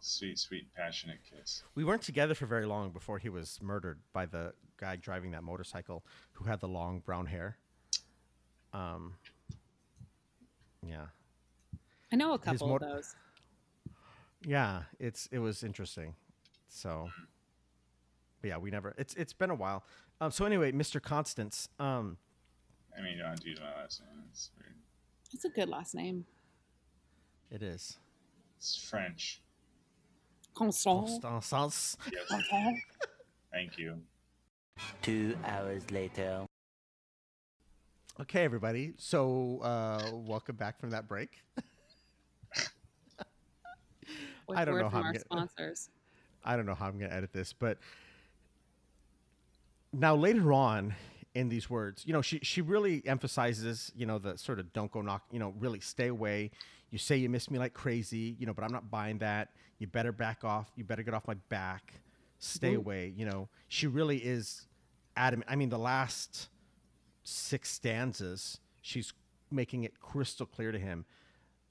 [0.00, 1.62] sweet, sweet, passionate kiss.
[1.74, 5.42] We weren't together for very long before he was murdered by the guy driving that
[5.42, 7.56] motorcycle who had the long brown hair.
[8.72, 9.14] Um,
[10.86, 11.06] yeah,
[12.12, 13.14] I know a couple mot- of those.
[14.46, 16.14] yeah, it's it was interesting.
[16.68, 17.10] So,
[18.40, 18.94] but yeah, we never.
[18.96, 19.84] It's it's been a while.
[20.20, 21.02] Um, so anyway, Mr.
[21.02, 21.68] Constance.
[21.78, 22.16] Um,
[22.96, 24.22] I mean, you don't have to use my last name.
[24.30, 24.74] It's weird.
[25.32, 26.26] It's a good last name.
[27.50, 27.98] it is
[28.58, 29.40] It's French.
[30.54, 31.22] Constant.
[31.22, 31.96] Constance.
[32.12, 32.42] Yes.
[33.52, 33.98] Thank you.
[35.02, 36.46] Two hours later.
[38.20, 38.92] Okay, everybody.
[38.98, 41.30] So uh, welcome back from that break.
[44.52, 45.88] I don't know how I'm our gonna- sponsors.
[46.44, 47.78] I don't know how I'm going to edit this, but
[49.92, 50.94] now later on
[51.34, 54.90] in these words, you know, she she really emphasizes, you know, the sort of don't
[54.90, 56.50] go knock, you know, really stay away.
[56.90, 59.50] You say you miss me like crazy, you know, but I'm not buying that.
[59.80, 60.70] You better back off.
[60.76, 61.94] You better get off my back.
[62.38, 62.76] Stay mm-hmm.
[62.76, 63.12] away.
[63.16, 64.68] You know, she really is
[65.16, 65.50] adamant.
[65.50, 66.48] I mean, the last
[67.24, 69.12] six stanzas, she's
[69.50, 71.04] making it crystal clear to him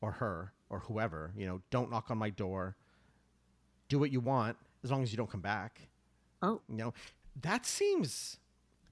[0.01, 2.75] or her or whoever, you know, don't knock on my door
[3.89, 5.81] do what you want as long as you don't come back.
[6.41, 6.93] Oh, You know,
[7.41, 8.37] that seems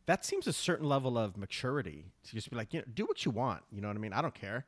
[0.06, 3.26] that seems a certain level of maturity to just be like, you know, do what
[3.26, 3.62] you want.
[3.72, 4.14] You know what I mean?
[4.14, 4.66] I don't care.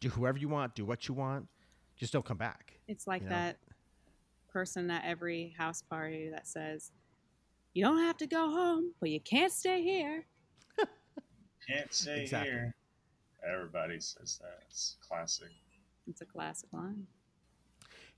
[0.00, 1.48] Do whoever you want, do what you want.
[1.96, 2.74] Just don't come back.
[2.86, 3.34] it's like You know?
[3.34, 3.56] that
[4.58, 6.90] person at every house party that says,
[7.74, 10.26] "You don't have to go home, but you can't stay here."
[11.68, 12.50] Can't stay Exactly.
[12.50, 12.74] here.
[13.48, 14.62] Everybody says that.
[14.68, 15.50] It's classic.
[16.08, 17.06] It's a classic line.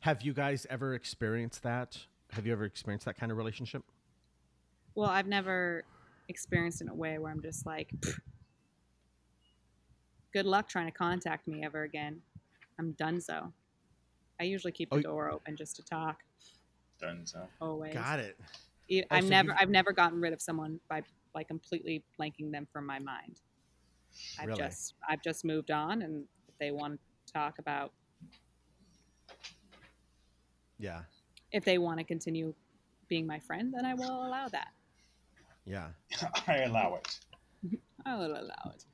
[0.01, 1.99] Have you guys ever experienced that?
[2.31, 3.83] Have you ever experienced that kind of relationship?
[4.95, 5.85] Well, I've never
[6.29, 7.93] experienced in a way where I'm just like,
[10.33, 12.23] "Good luck trying to contact me ever again."
[12.79, 13.21] I'm done.
[13.21, 13.53] So,
[14.41, 16.23] I usually keep oh, the Oh, door open just to talk.
[17.01, 17.47] Done so.
[17.61, 17.95] Always.
[17.95, 18.37] Got it.
[18.41, 22.51] Oh, I've so never you've- I've never gotten rid of someone by by completely blanking
[22.51, 23.41] them from my mind.
[24.39, 24.59] I've Really?
[24.59, 27.93] just I've just moved on and if they want to talk about
[30.79, 31.03] Yeah.
[31.53, 32.55] if they want to continue
[33.09, 34.73] being my friend, then I will allow that.
[35.65, 35.91] Yeah.
[36.47, 37.21] I allow it.
[38.07, 38.85] I will allow it.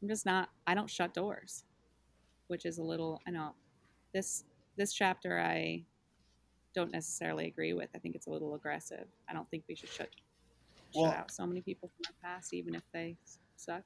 [0.00, 1.64] I'm just not I don't shut doors.
[2.48, 3.54] Which is a little I know
[4.12, 4.44] this
[4.76, 5.84] this chapter I
[6.74, 7.90] don't necessarily agree with.
[7.94, 9.06] I think it's a little aggressive.
[9.28, 10.08] I don't think we should shut
[10.94, 13.16] Well- shut out so many people from the past, even if they
[13.56, 13.84] suck.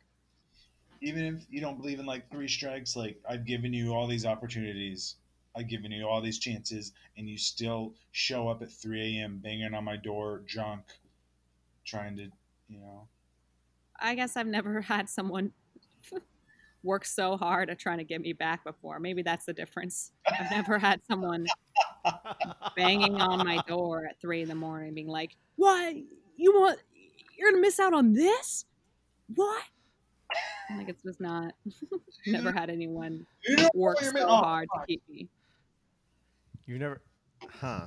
[1.03, 4.25] Even if you don't believe in like three strikes, like I've given you all these
[4.25, 5.17] opportunities,
[5.55, 9.39] I've given you all these chances, and you still show up at 3 a.m.
[9.39, 10.85] banging on my door, drunk,
[11.85, 12.31] trying to,
[12.69, 13.09] you know.
[13.99, 15.53] I guess I've never had someone
[16.83, 18.99] work so hard at trying to get me back before.
[19.01, 20.13] Maybe that's the difference.
[20.27, 21.47] I've never had someone
[22.77, 25.95] banging on my door at three in the morning, being like, "What?
[26.37, 26.79] You want?
[27.37, 28.65] You're gonna miss out on this?
[29.35, 29.63] What?"
[30.71, 31.55] I'm Like it's just not.
[32.27, 33.27] never had anyone
[33.75, 34.27] work you so?
[34.27, 35.29] Oh, hard to keep me.
[36.67, 37.01] You've never,
[37.61, 37.87] huh?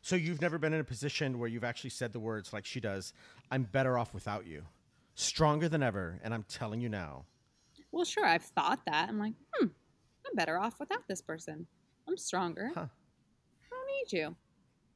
[0.00, 2.80] So you've never been in a position where you've actually said the words like she
[2.80, 3.12] does.
[3.50, 4.64] I'm better off without you,
[5.14, 7.26] stronger than ever, and I'm telling you now.
[7.92, 9.08] Well, sure, I've thought that.
[9.08, 11.66] I'm like, hmm, I'm better off without this person.
[12.08, 12.70] I'm stronger.
[12.74, 12.86] Huh.
[14.02, 14.36] I need you.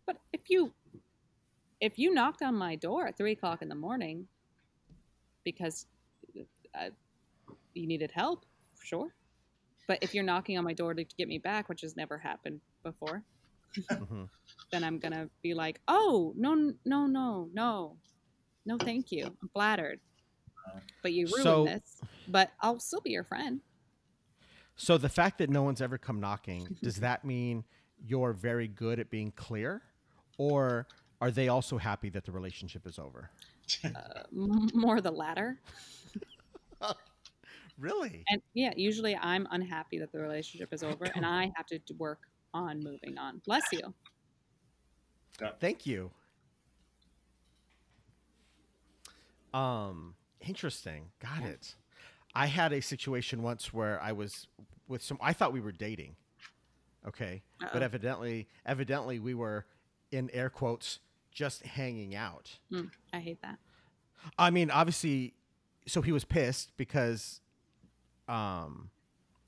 [0.06, 0.72] But if you
[1.80, 4.26] if you knocked on my door at three o'clock in the morning
[5.44, 5.86] because
[6.74, 6.88] uh,
[7.74, 8.44] you needed help,
[8.82, 9.14] sure.
[9.86, 12.60] But if you're knocking on my door to get me back, which has never happened
[12.82, 13.22] before,
[13.90, 14.28] Mhm.
[14.72, 17.96] then I'm gonna be like, "Oh, no, no, no, no,
[18.64, 19.26] no, thank you.
[19.42, 20.00] I'm flattered,
[21.02, 22.00] but you ruined So- this.
[22.28, 23.60] But I'll still be your friend.
[24.76, 27.64] So the fact that no one's ever come knocking, does that mean
[28.06, 29.82] you're very good at being clear?
[30.38, 30.86] Or
[31.20, 33.30] are they also happy that the relationship is over?
[33.84, 33.88] Uh,
[34.32, 35.60] m- more the latter.
[37.78, 38.24] Really?
[38.30, 42.20] And yeah, usually I'm unhappy that the relationship is over, and I have to work
[42.54, 43.42] on moving on.
[43.44, 43.92] Bless you.
[45.60, 46.10] Thank you.
[49.52, 51.10] Um, interesting.
[51.20, 51.48] Got Yeah.
[51.48, 51.74] it.
[52.34, 54.46] I had a situation once where I was
[54.88, 56.16] with some I thought we were dating.
[57.06, 57.42] Okay.
[57.60, 57.80] But Uh-oh.
[57.80, 59.66] evidently evidently we were
[60.10, 62.58] in air quotes just hanging out.
[62.72, 63.58] Mm, I hate that.
[64.38, 65.34] I mean, obviously,
[65.86, 67.40] so he was pissed because,
[68.26, 68.90] um,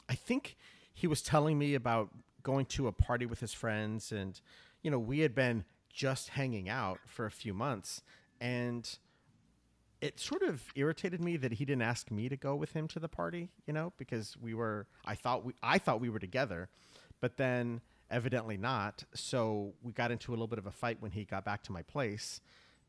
[0.09, 0.57] I think
[0.95, 2.11] he was telling me about
[2.43, 4.41] going to a party with his friends, and
[4.83, 8.03] you know, we had been just hanging out for a few months,
[8.41, 8.99] and
[10.01, 13.01] it sort of irritated me that he didn't ask me to go with him to
[13.01, 13.51] the party.
[13.67, 16.69] You know, because we were, I thought we, I thought we were together,
[17.21, 19.05] but then evidently not.
[19.15, 21.73] So we got into a little bit of a fight when he got back to
[21.73, 22.41] my place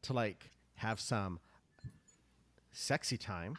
[0.03, 1.39] to like have some
[2.71, 3.57] sexy time.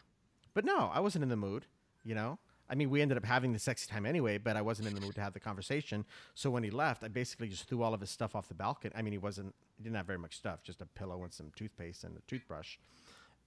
[0.55, 1.67] But no, I wasn't in the mood,
[2.05, 2.39] you know?
[2.69, 5.01] I mean, we ended up having the sexy time anyway, but I wasn't in the
[5.01, 6.05] mood to have the conversation.
[6.35, 8.95] So when he left, I basically just threw all of his stuff off the balcony.
[8.97, 11.51] I mean, he wasn't, he didn't have very much stuff, just a pillow and some
[11.57, 12.77] toothpaste and a toothbrush.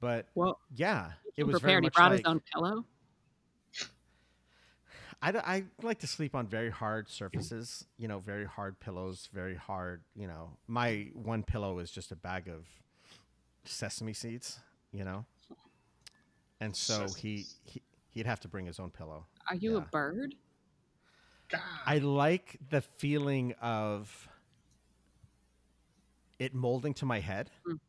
[0.02, 1.84] But Well, yeah, it he was very prepared.
[1.84, 2.86] He brought like, his own pillow.
[5.22, 9.30] I, d- I like to sleep on very hard surfaces, you know, very hard pillows,
[9.34, 10.58] very hard, you know.
[10.68, 12.66] My one pillow is just a bag of
[13.66, 14.60] sesame seeds,
[14.92, 15.26] you know.
[16.60, 19.26] And so he, he he'd have to bring his own pillow.
[19.50, 20.36] Are you a bird?
[21.50, 21.60] God.
[21.86, 24.28] I like the feeling of
[26.40, 27.80] it molding to my head, Mm.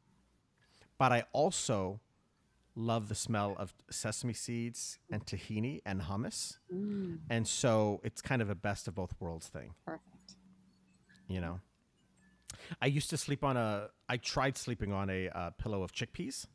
[0.99, 2.01] but I also
[2.77, 6.59] love the smell of sesame seeds and tahini and hummus.
[6.73, 10.37] Mm, And so it's kind of a best of both worlds thing, perfect.
[11.29, 11.61] you know.
[12.81, 16.47] I used to sleep on a I tried sleeping on a uh, pillow of chickpeas,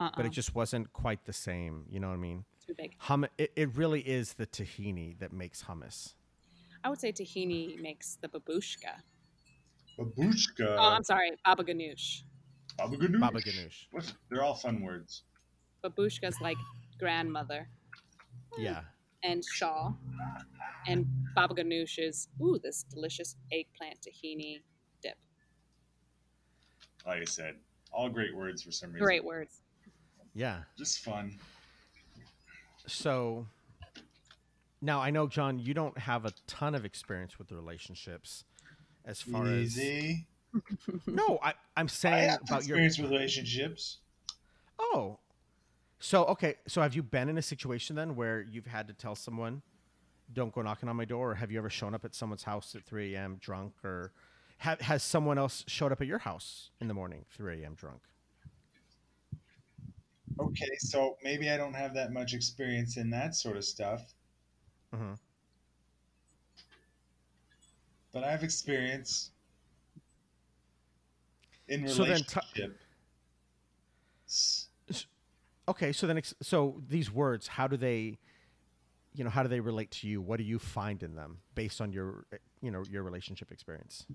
[0.00, 0.10] Uh-uh.
[0.16, 2.44] but it just wasn't quite the same, you know what I mean?
[2.66, 2.94] too big.
[2.98, 6.14] Hum it, it really is the tahini that makes hummus.
[6.84, 8.92] I would say tahini makes the babushka.
[9.98, 10.76] Babushka.
[10.78, 12.22] oh, I'm sorry, baba ganoush.
[12.76, 13.20] Baba ganoush.
[13.20, 13.86] Baba ganoush.
[13.92, 14.12] What?
[14.28, 15.22] They're all fun words.
[15.90, 16.56] Babushka's like
[16.98, 17.68] grandmother
[18.58, 18.82] Yeah.
[19.22, 19.96] and shawl,
[20.86, 24.62] and baba ganoush is ooh this delicious eggplant tahini
[25.02, 25.16] dip.
[27.06, 27.56] Like I said,
[27.92, 29.04] all great words for some reason.
[29.04, 29.60] Great words.
[30.34, 30.62] Yeah.
[30.76, 31.38] Just fun.
[32.86, 33.46] So
[34.80, 38.44] now I know, John, you don't have a ton of experience with the relationships
[39.04, 40.26] as far as Easy.
[40.54, 41.00] as.
[41.06, 42.78] No, I, I'm I saying have about your.
[42.78, 43.98] experience with relationships.
[44.78, 45.18] Oh.
[45.98, 46.56] So, okay.
[46.66, 49.62] So have you been in a situation then where you've had to tell someone,
[50.32, 51.32] don't go knocking on my door?
[51.32, 53.36] Or have you ever shown up at someone's house at 3 a.m.
[53.40, 53.74] drunk?
[53.84, 54.12] Or
[54.58, 57.74] ha- has someone else showed up at your house in the morning, 3 a.m.
[57.74, 58.02] drunk?
[60.38, 64.02] Okay, so maybe I don't have that much experience in that sort of stuff,
[64.94, 65.14] hmm
[68.12, 69.30] but I have experience
[71.68, 72.78] in So relationship.
[74.26, 74.65] S-
[75.68, 78.18] Okay, so then, ex- so these words, how do they,
[79.14, 80.20] you know, how do they relate to you?
[80.20, 84.06] What do you find in them based on your, eh, you know, your relationship experience?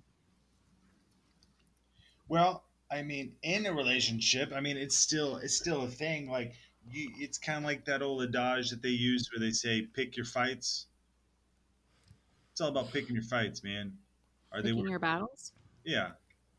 [2.29, 6.29] Well, I mean, in a relationship, I mean, it's still it's still a thing.
[6.29, 6.53] Like
[6.89, 10.15] you, it's kind of like that old adage that they use where they say, "Pick
[10.15, 10.87] your fights."
[12.51, 13.97] It's all about picking your fights, man.
[14.52, 14.69] Are they?
[14.69, 15.54] Picking worth- your battles.
[15.83, 16.12] Yeah,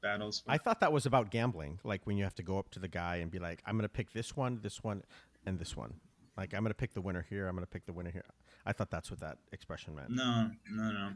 [0.03, 0.42] battles.
[0.46, 2.88] I thought that was about gambling, like when you have to go up to the
[2.88, 5.03] guy and be like, "I'm going to pick this one, this one,
[5.46, 5.94] and this one."
[6.36, 7.46] Like I'm going to pick the winner here.
[7.46, 8.24] I'm going to pick the winner here.
[8.64, 10.11] I thought that's what that expression meant.
[10.11, 11.11] No, no, no.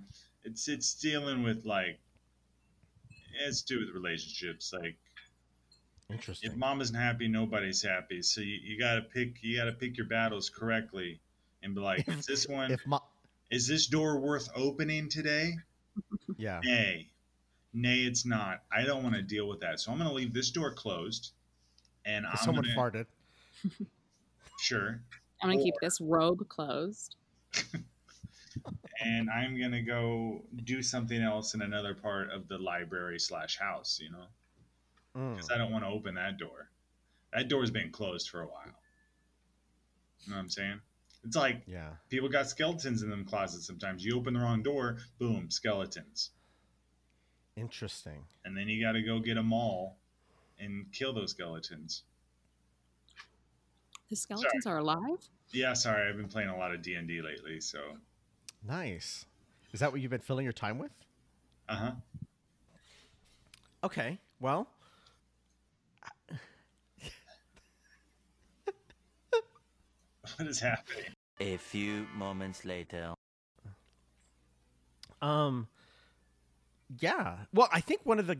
[0.45, 1.99] It's it's dealing with like
[3.47, 4.73] it's to do with relationships.
[4.73, 4.97] Like
[6.11, 6.51] Interesting.
[6.51, 8.23] if mom isn't happy, nobody's happy.
[8.23, 11.21] So you, you gotta pick you gotta pick your battles correctly
[11.63, 12.99] and be like, is this one if my,
[13.51, 15.55] is this door worth opening today?
[16.37, 17.09] yeah, Nay.
[17.77, 18.63] Nay, it's not.
[18.73, 19.81] I don't want to deal with that.
[19.81, 21.33] So I'm gonna leave this door closed
[22.07, 23.07] and I'm someone gonna, farted.
[24.59, 25.03] sure.
[25.43, 27.17] I'm gonna keep this robe closed.
[29.05, 34.01] And I'm gonna go do something else in another part of the library slash house,
[34.03, 34.25] you know?
[35.15, 35.37] Mm.
[35.37, 36.71] because I don't want to open that door.
[37.35, 38.75] That door's been closed for a while.
[40.25, 40.81] You know what I'm saying?
[41.25, 41.91] It's like Yeah.
[42.09, 44.03] people got skeletons in them closets sometimes.
[44.03, 46.31] You open the wrong door, boom, skeletons.
[47.57, 48.25] Interesting.
[48.45, 49.97] And then you got to go get a maul
[50.59, 52.03] and kill those skeletons.
[54.09, 55.19] The skeletons are alive?
[55.53, 57.79] Yeah, sorry, I've been playing a lot of D&D lately, so
[58.67, 59.25] Nice.
[59.73, 60.93] Is that what you've been filling your time with?
[61.69, 61.93] uh-huh.
[63.85, 64.19] Okay.
[64.41, 64.69] Well,
[70.37, 71.13] What is happening?
[71.41, 73.15] A few moments later.
[75.23, 75.69] Um,
[77.01, 77.37] yeah.
[77.53, 78.39] Well, I think one of the,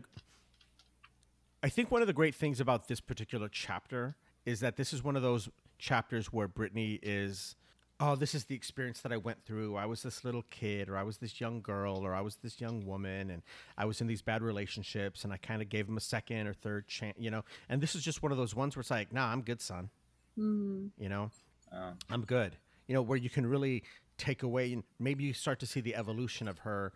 [1.63, 5.03] I think one of the great things about this particular chapter is that this is
[5.03, 7.55] one of those chapters where Britney is,
[7.99, 9.75] oh, this is the experience that I went through.
[9.75, 12.61] I was this little kid, or I was this young girl, or I was this
[12.61, 13.41] young woman, and
[13.77, 16.53] I was in these bad relationships, and I kind of gave them a second or
[16.53, 17.43] third chance, you know.
[17.69, 19.89] And this is just one of those ones where it's like, nah, I'm good, son.
[20.37, 21.31] Mm, You know,
[21.73, 22.55] Oh, I'm good.
[22.87, 23.83] You know, where you can really
[24.17, 26.93] take away and maybe you start to see the evolution of her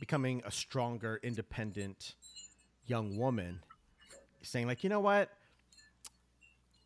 [0.00, 2.14] becoming a stronger, independent
[2.86, 3.60] young woman,
[4.42, 5.30] saying, like, you know what?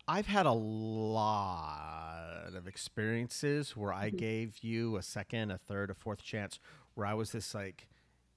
[0.07, 4.17] I've had a lot of experiences where I Mhm.
[4.17, 6.59] gave you a second, a third, a fourth chance,
[6.93, 7.87] where I was this like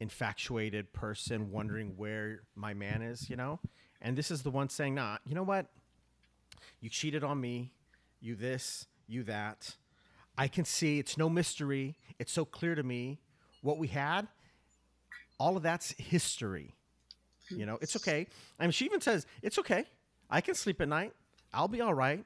[0.00, 3.60] infatuated person wondering where my man is, you know?
[4.00, 5.66] And this is the one saying, nah, you know what?
[6.80, 7.72] You cheated on me.
[8.20, 9.76] You this, you that.
[10.38, 11.98] I can see it's no mystery.
[12.18, 13.20] It's so clear to me
[13.60, 14.28] what we had.
[15.38, 16.74] All of that's history.
[17.50, 18.26] You know, it's okay.
[18.58, 19.84] I mean, she even says, it's okay.
[20.28, 21.14] I can sleep at night.
[21.54, 22.24] I'll be all right.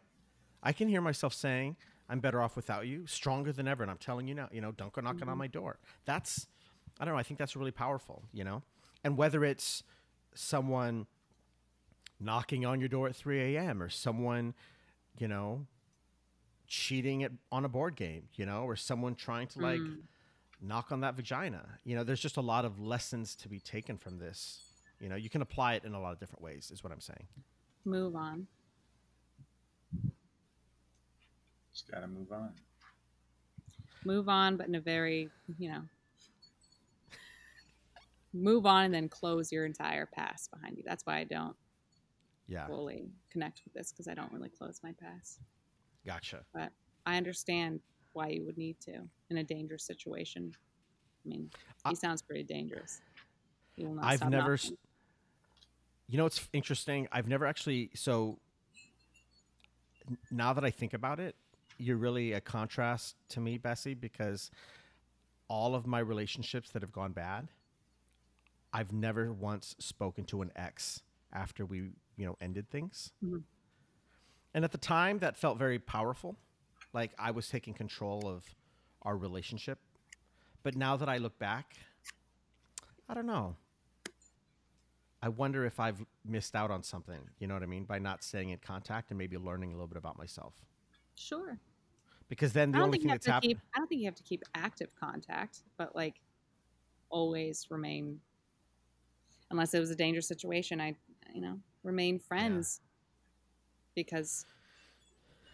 [0.63, 1.77] I can hear myself saying,
[2.09, 3.85] I'm better off without you, stronger than ever.
[3.85, 5.79] And I'm telling you now, you know, don't go knocking on my door.
[6.07, 6.47] That's,
[6.99, 8.63] I don't know, I think that's really powerful, you know?
[9.05, 9.85] And whether it's
[10.35, 11.07] someone
[12.19, 13.83] knocking on your door at 3 a.m.
[13.83, 14.55] or someone,
[15.19, 15.67] you know,
[16.67, 19.99] cheating at, on a board game, you know, or someone trying to like Mm.
[20.63, 21.79] Knock on that vagina.
[21.85, 24.61] You know, there's just a lot of lessons to be taken from this.
[25.01, 27.01] You know, you can apply it in a lot of different ways, is what I'm
[27.01, 27.27] saying.
[27.85, 28.47] move on.
[31.73, 32.51] just got to move on.
[34.05, 35.83] Move on, but in a very, you know,
[38.35, 40.83] move on and then close your entire past behind you.
[40.87, 41.57] That's why I don't
[42.47, 45.41] Yeah, fully connect with this because I don't really close my past.
[46.07, 46.45] gotcha.
[46.53, 46.71] But
[47.07, 47.81] I understand
[48.13, 49.01] why you would need to
[49.31, 50.53] in a dangerous situation.
[51.25, 51.51] I mean,
[51.85, 53.01] he I- sounds pretty dangerous.
[53.77, 54.77] He will not I've never, knocking.
[56.09, 57.09] you know, it's interesting.
[57.11, 58.39] I've never actually, so
[60.31, 61.35] now that I think about it,
[61.79, 64.51] you're really a contrast to me, Bessie, because
[65.49, 67.49] all of my relationships that have gone bad,
[68.73, 71.03] I've never once spoken to an ex
[71.33, 71.79] after we,
[72.17, 73.13] you know, ended things.
[73.25, 73.43] Mhm.
[74.55, 76.37] And at the time, that felt very powerful.
[76.93, 78.45] Like I was taking control of
[79.03, 79.79] our relationship.
[80.63, 81.77] But now that I look back,
[83.09, 83.57] I don't know.
[85.23, 88.25] I wonder if I've missed out on something, you know what I mean, by not
[88.25, 90.55] staying in contact and maybe learning a little bit about myself.
[91.15, 91.59] Sure.
[92.29, 93.59] Because then the only thing that's keep.
[93.75, 96.21] I don't think you have to keep active contact, but like
[97.11, 98.21] always remain.
[99.51, 100.97] Unless it was a dangerous situation, I,
[101.35, 102.81] you know, remain friends.
[103.95, 104.47] Because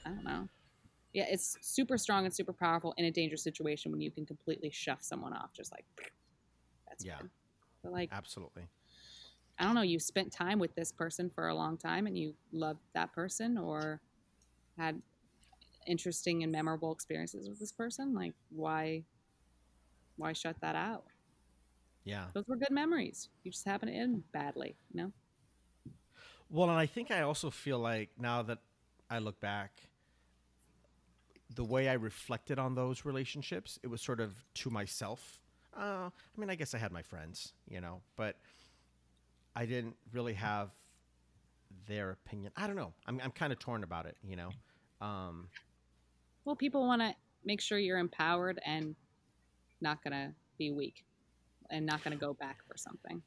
[0.07, 0.49] I don't know.
[1.15, 4.71] Yeah, it's super strong and super powerful in a dangerous situation when you can completely
[4.71, 5.85] shove someone off, just like.
[6.89, 7.19] That's Yeah.
[7.83, 8.65] But like, Absolutely.
[9.59, 12.35] I don't know, you spent time with this person for a long time and you
[12.53, 14.01] loved that person or
[14.77, 15.01] had
[15.87, 19.03] interesting and memorable experiences with this person, like why
[20.17, 21.05] why shut that out?
[22.05, 22.27] Yeah.
[22.35, 23.29] Those were good memories.
[23.45, 25.13] You just happen to end badly, you know?
[26.51, 28.59] Well, and I think I also feel like now that
[29.11, 29.73] I look back,
[31.55, 35.40] the way I reflected on those relationships, it was sort of to myself.
[35.76, 38.36] Uh, I mean, I guess I had my friends, you know, but
[39.55, 40.70] I didn't really have
[41.86, 42.53] their opinion.
[42.57, 42.92] I don't know.
[43.07, 44.51] I'm, I'm kind of torn about it, you know.
[45.01, 45.49] Um,
[46.44, 48.96] Well, people want to make sure you're empowered and
[49.80, 51.05] not going to be weak
[51.70, 53.22] and not going to go back for something.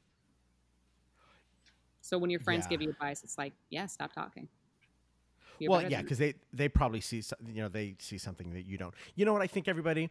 [2.00, 2.70] So when your friends Yeah.
[2.70, 4.48] give you advice, it's like, yeah, stop talking.
[5.62, 8.76] You're well, yeah, because they they probably see you know they see something that you
[8.78, 8.94] don't.
[9.14, 10.10] You know what I think, everybody.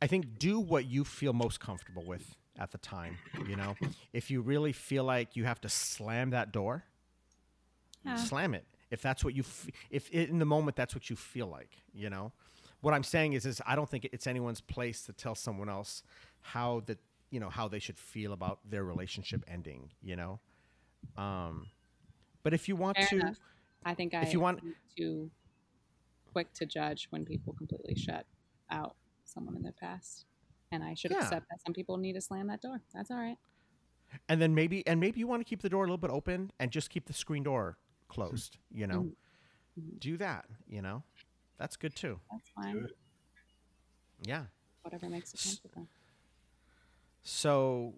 [0.00, 3.18] I think do what you feel most comfortable with at the time.
[3.48, 3.76] You know,
[4.12, 6.84] if you really feel like you have to slam that door,
[8.04, 8.16] Yeah.
[8.16, 8.64] slam it.
[8.90, 12.10] If that's what you, f- if in the moment that's what you feel like, you
[12.10, 12.32] know.
[12.80, 16.02] What I'm saying is, is I don't think it's anyone's place to tell someone else
[16.40, 16.98] how that
[17.30, 19.90] you know how they should feel about their relationship ending.
[20.02, 20.40] You know,
[21.16, 21.68] Um,
[22.42, 23.38] but if you want Fair to, enough.
[23.84, 25.30] I think I If you want- am too
[26.32, 28.26] quick to judge when people completely shut
[28.70, 30.24] out someone in their past.
[30.70, 31.18] And I should Yeah.
[31.22, 32.80] accept that some people need to slam that door.
[32.92, 33.38] That's all right.
[34.28, 36.52] and then maybe and maybe you want to keep the door a little bit open
[36.58, 37.78] and just keep the screen door
[38.08, 38.58] closed.
[38.70, 39.16] You know, Mhm.
[39.80, 40.00] Mhm.
[40.00, 40.44] do that.
[40.68, 41.02] You know,
[41.56, 42.20] that's good too.
[42.30, 42.88] That's fine.
[44.22, 44.46] Yeah.
[44.82, 45.88] Whatever makes you comfortable.
[47.22, 47.94] So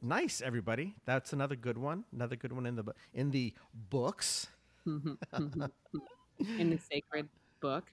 [0.00, 0.94] nice, everybody.
[1.06, 2.04] That's another good one.
[2.12, 4.46] Another good one in the in the books.
[4.86, 7.28] In the sacred
[7.60, 7.84] book.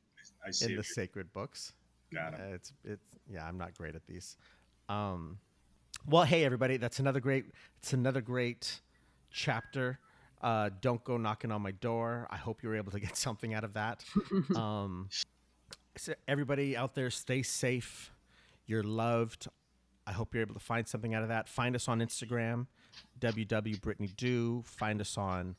[0.45, 0.65] I see.
[0.71, 1.73] in the sacred books.
[2.13, 2.41] Got 'em.
[2.51, 4.37] Uh, It's it's yeah, I'm not great at these.
[4.87, 5.37] Um,
[6.07, 7.45] well, hey everybody, that's another great
[7.77, 8.81] it's another great
[9.31, 9.99] chapter.
[10.41, 12.25] Uh, don't go knocking on my door.
[12.31, 14.03] I hope you're able to get something out of that.
[14.55, 15.09] um,
[15.97, 18.11] so everybody out there, stay safe.
[18.65, 19.47] You're loved.
[20.07, 21.47] I hope you're able to find something out of that.
[21.49, 22.65] Find us on Instagram,
[23.19, 24.65] www.britneydo.
[24.65, 25.55] Find us on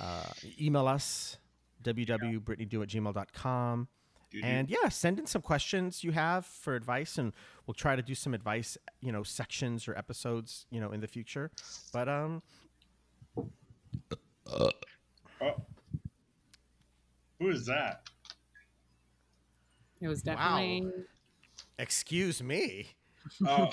[0.00, 0.24] uh,
[0.60, 1.38] email us,
[1.84, 3.88] www.britneydo at gmail.com.
[4.30, 4.46] Doo-doo.
[4.46, 7.32] And yeah, send in some questions you have for advice, and
[7.66, 11.06] we'll try to do some advice, you know, sections or episodes, you know, in the
[11.08, 11.50] future.
[11.92, 12.42] But um,
[14.46, 14.70] oh.
[17.38, 18.08] Who is that?
[20.00, 20.34] It was Wow.
[20.34, 20.92] definitely
[21.78, 22.86] excuse me.
[23.46, 23.70] Oh,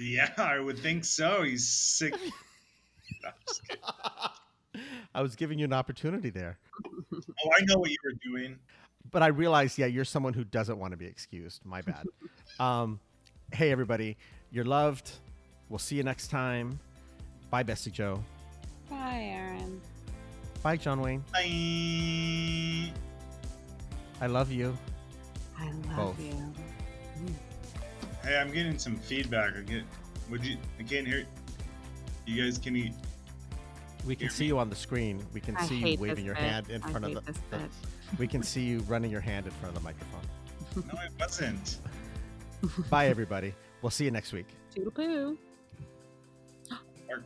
[0.00, 1.42] yeah, I would think so.
[1.42, 2.14] He's sick.
[3.22, 3.82] No, I'm just kidding.
[5.14, 6.58] I was giving you an opportunity there,
[7.14, 8.58] Oh, I know what you were doing.
[9.10, 11.64] but I realized, yeah, you're someone who doesn't want to be excused.
[11.64, 12.06] My bad.
[12.60, 12.98] um,
[13.52, 14.16] hey, everybody,
[14.50, 15.10] you're loved.
[15.68, 16.78] We'll see you next time.
[17.50, 18.22] Bye, Bessie Jo.
[18.88, 19.80] Bye, Aaron.
[20.62, 21.24] Bye, John Wayne.
[21.32, 22.92] Bye.
[24.20, 24.76] I love you.
[25.58, 25.66] I
[25.96, 26.20] love Both.
[26.20, 26.52] you.
[28.22, 29.54] Hey, I'm getting some feedback.
[29.56, 29.82] I get.
[30.30, 30.56] Would you?
[30.78, 31.24] I can't hear.
[32.26, 32.92] You guys can eat.
[34.06, 35.24] We can see you on the screen.
[35.32, 36.44] We can I see you waving your bit.
[36.44, 37.68] hand in I front of hate the, the.
[38.18, 40.20] We can see you running your hand in front of the microphone.
[40.92, 41.78] No, it wasn't.
[42.90, 43.54] Bye, everybody.
[43.82, 44.46] We'll see you next week.
[44.74, 45.38] Toodle poo.
[47.10, 47.22] Or-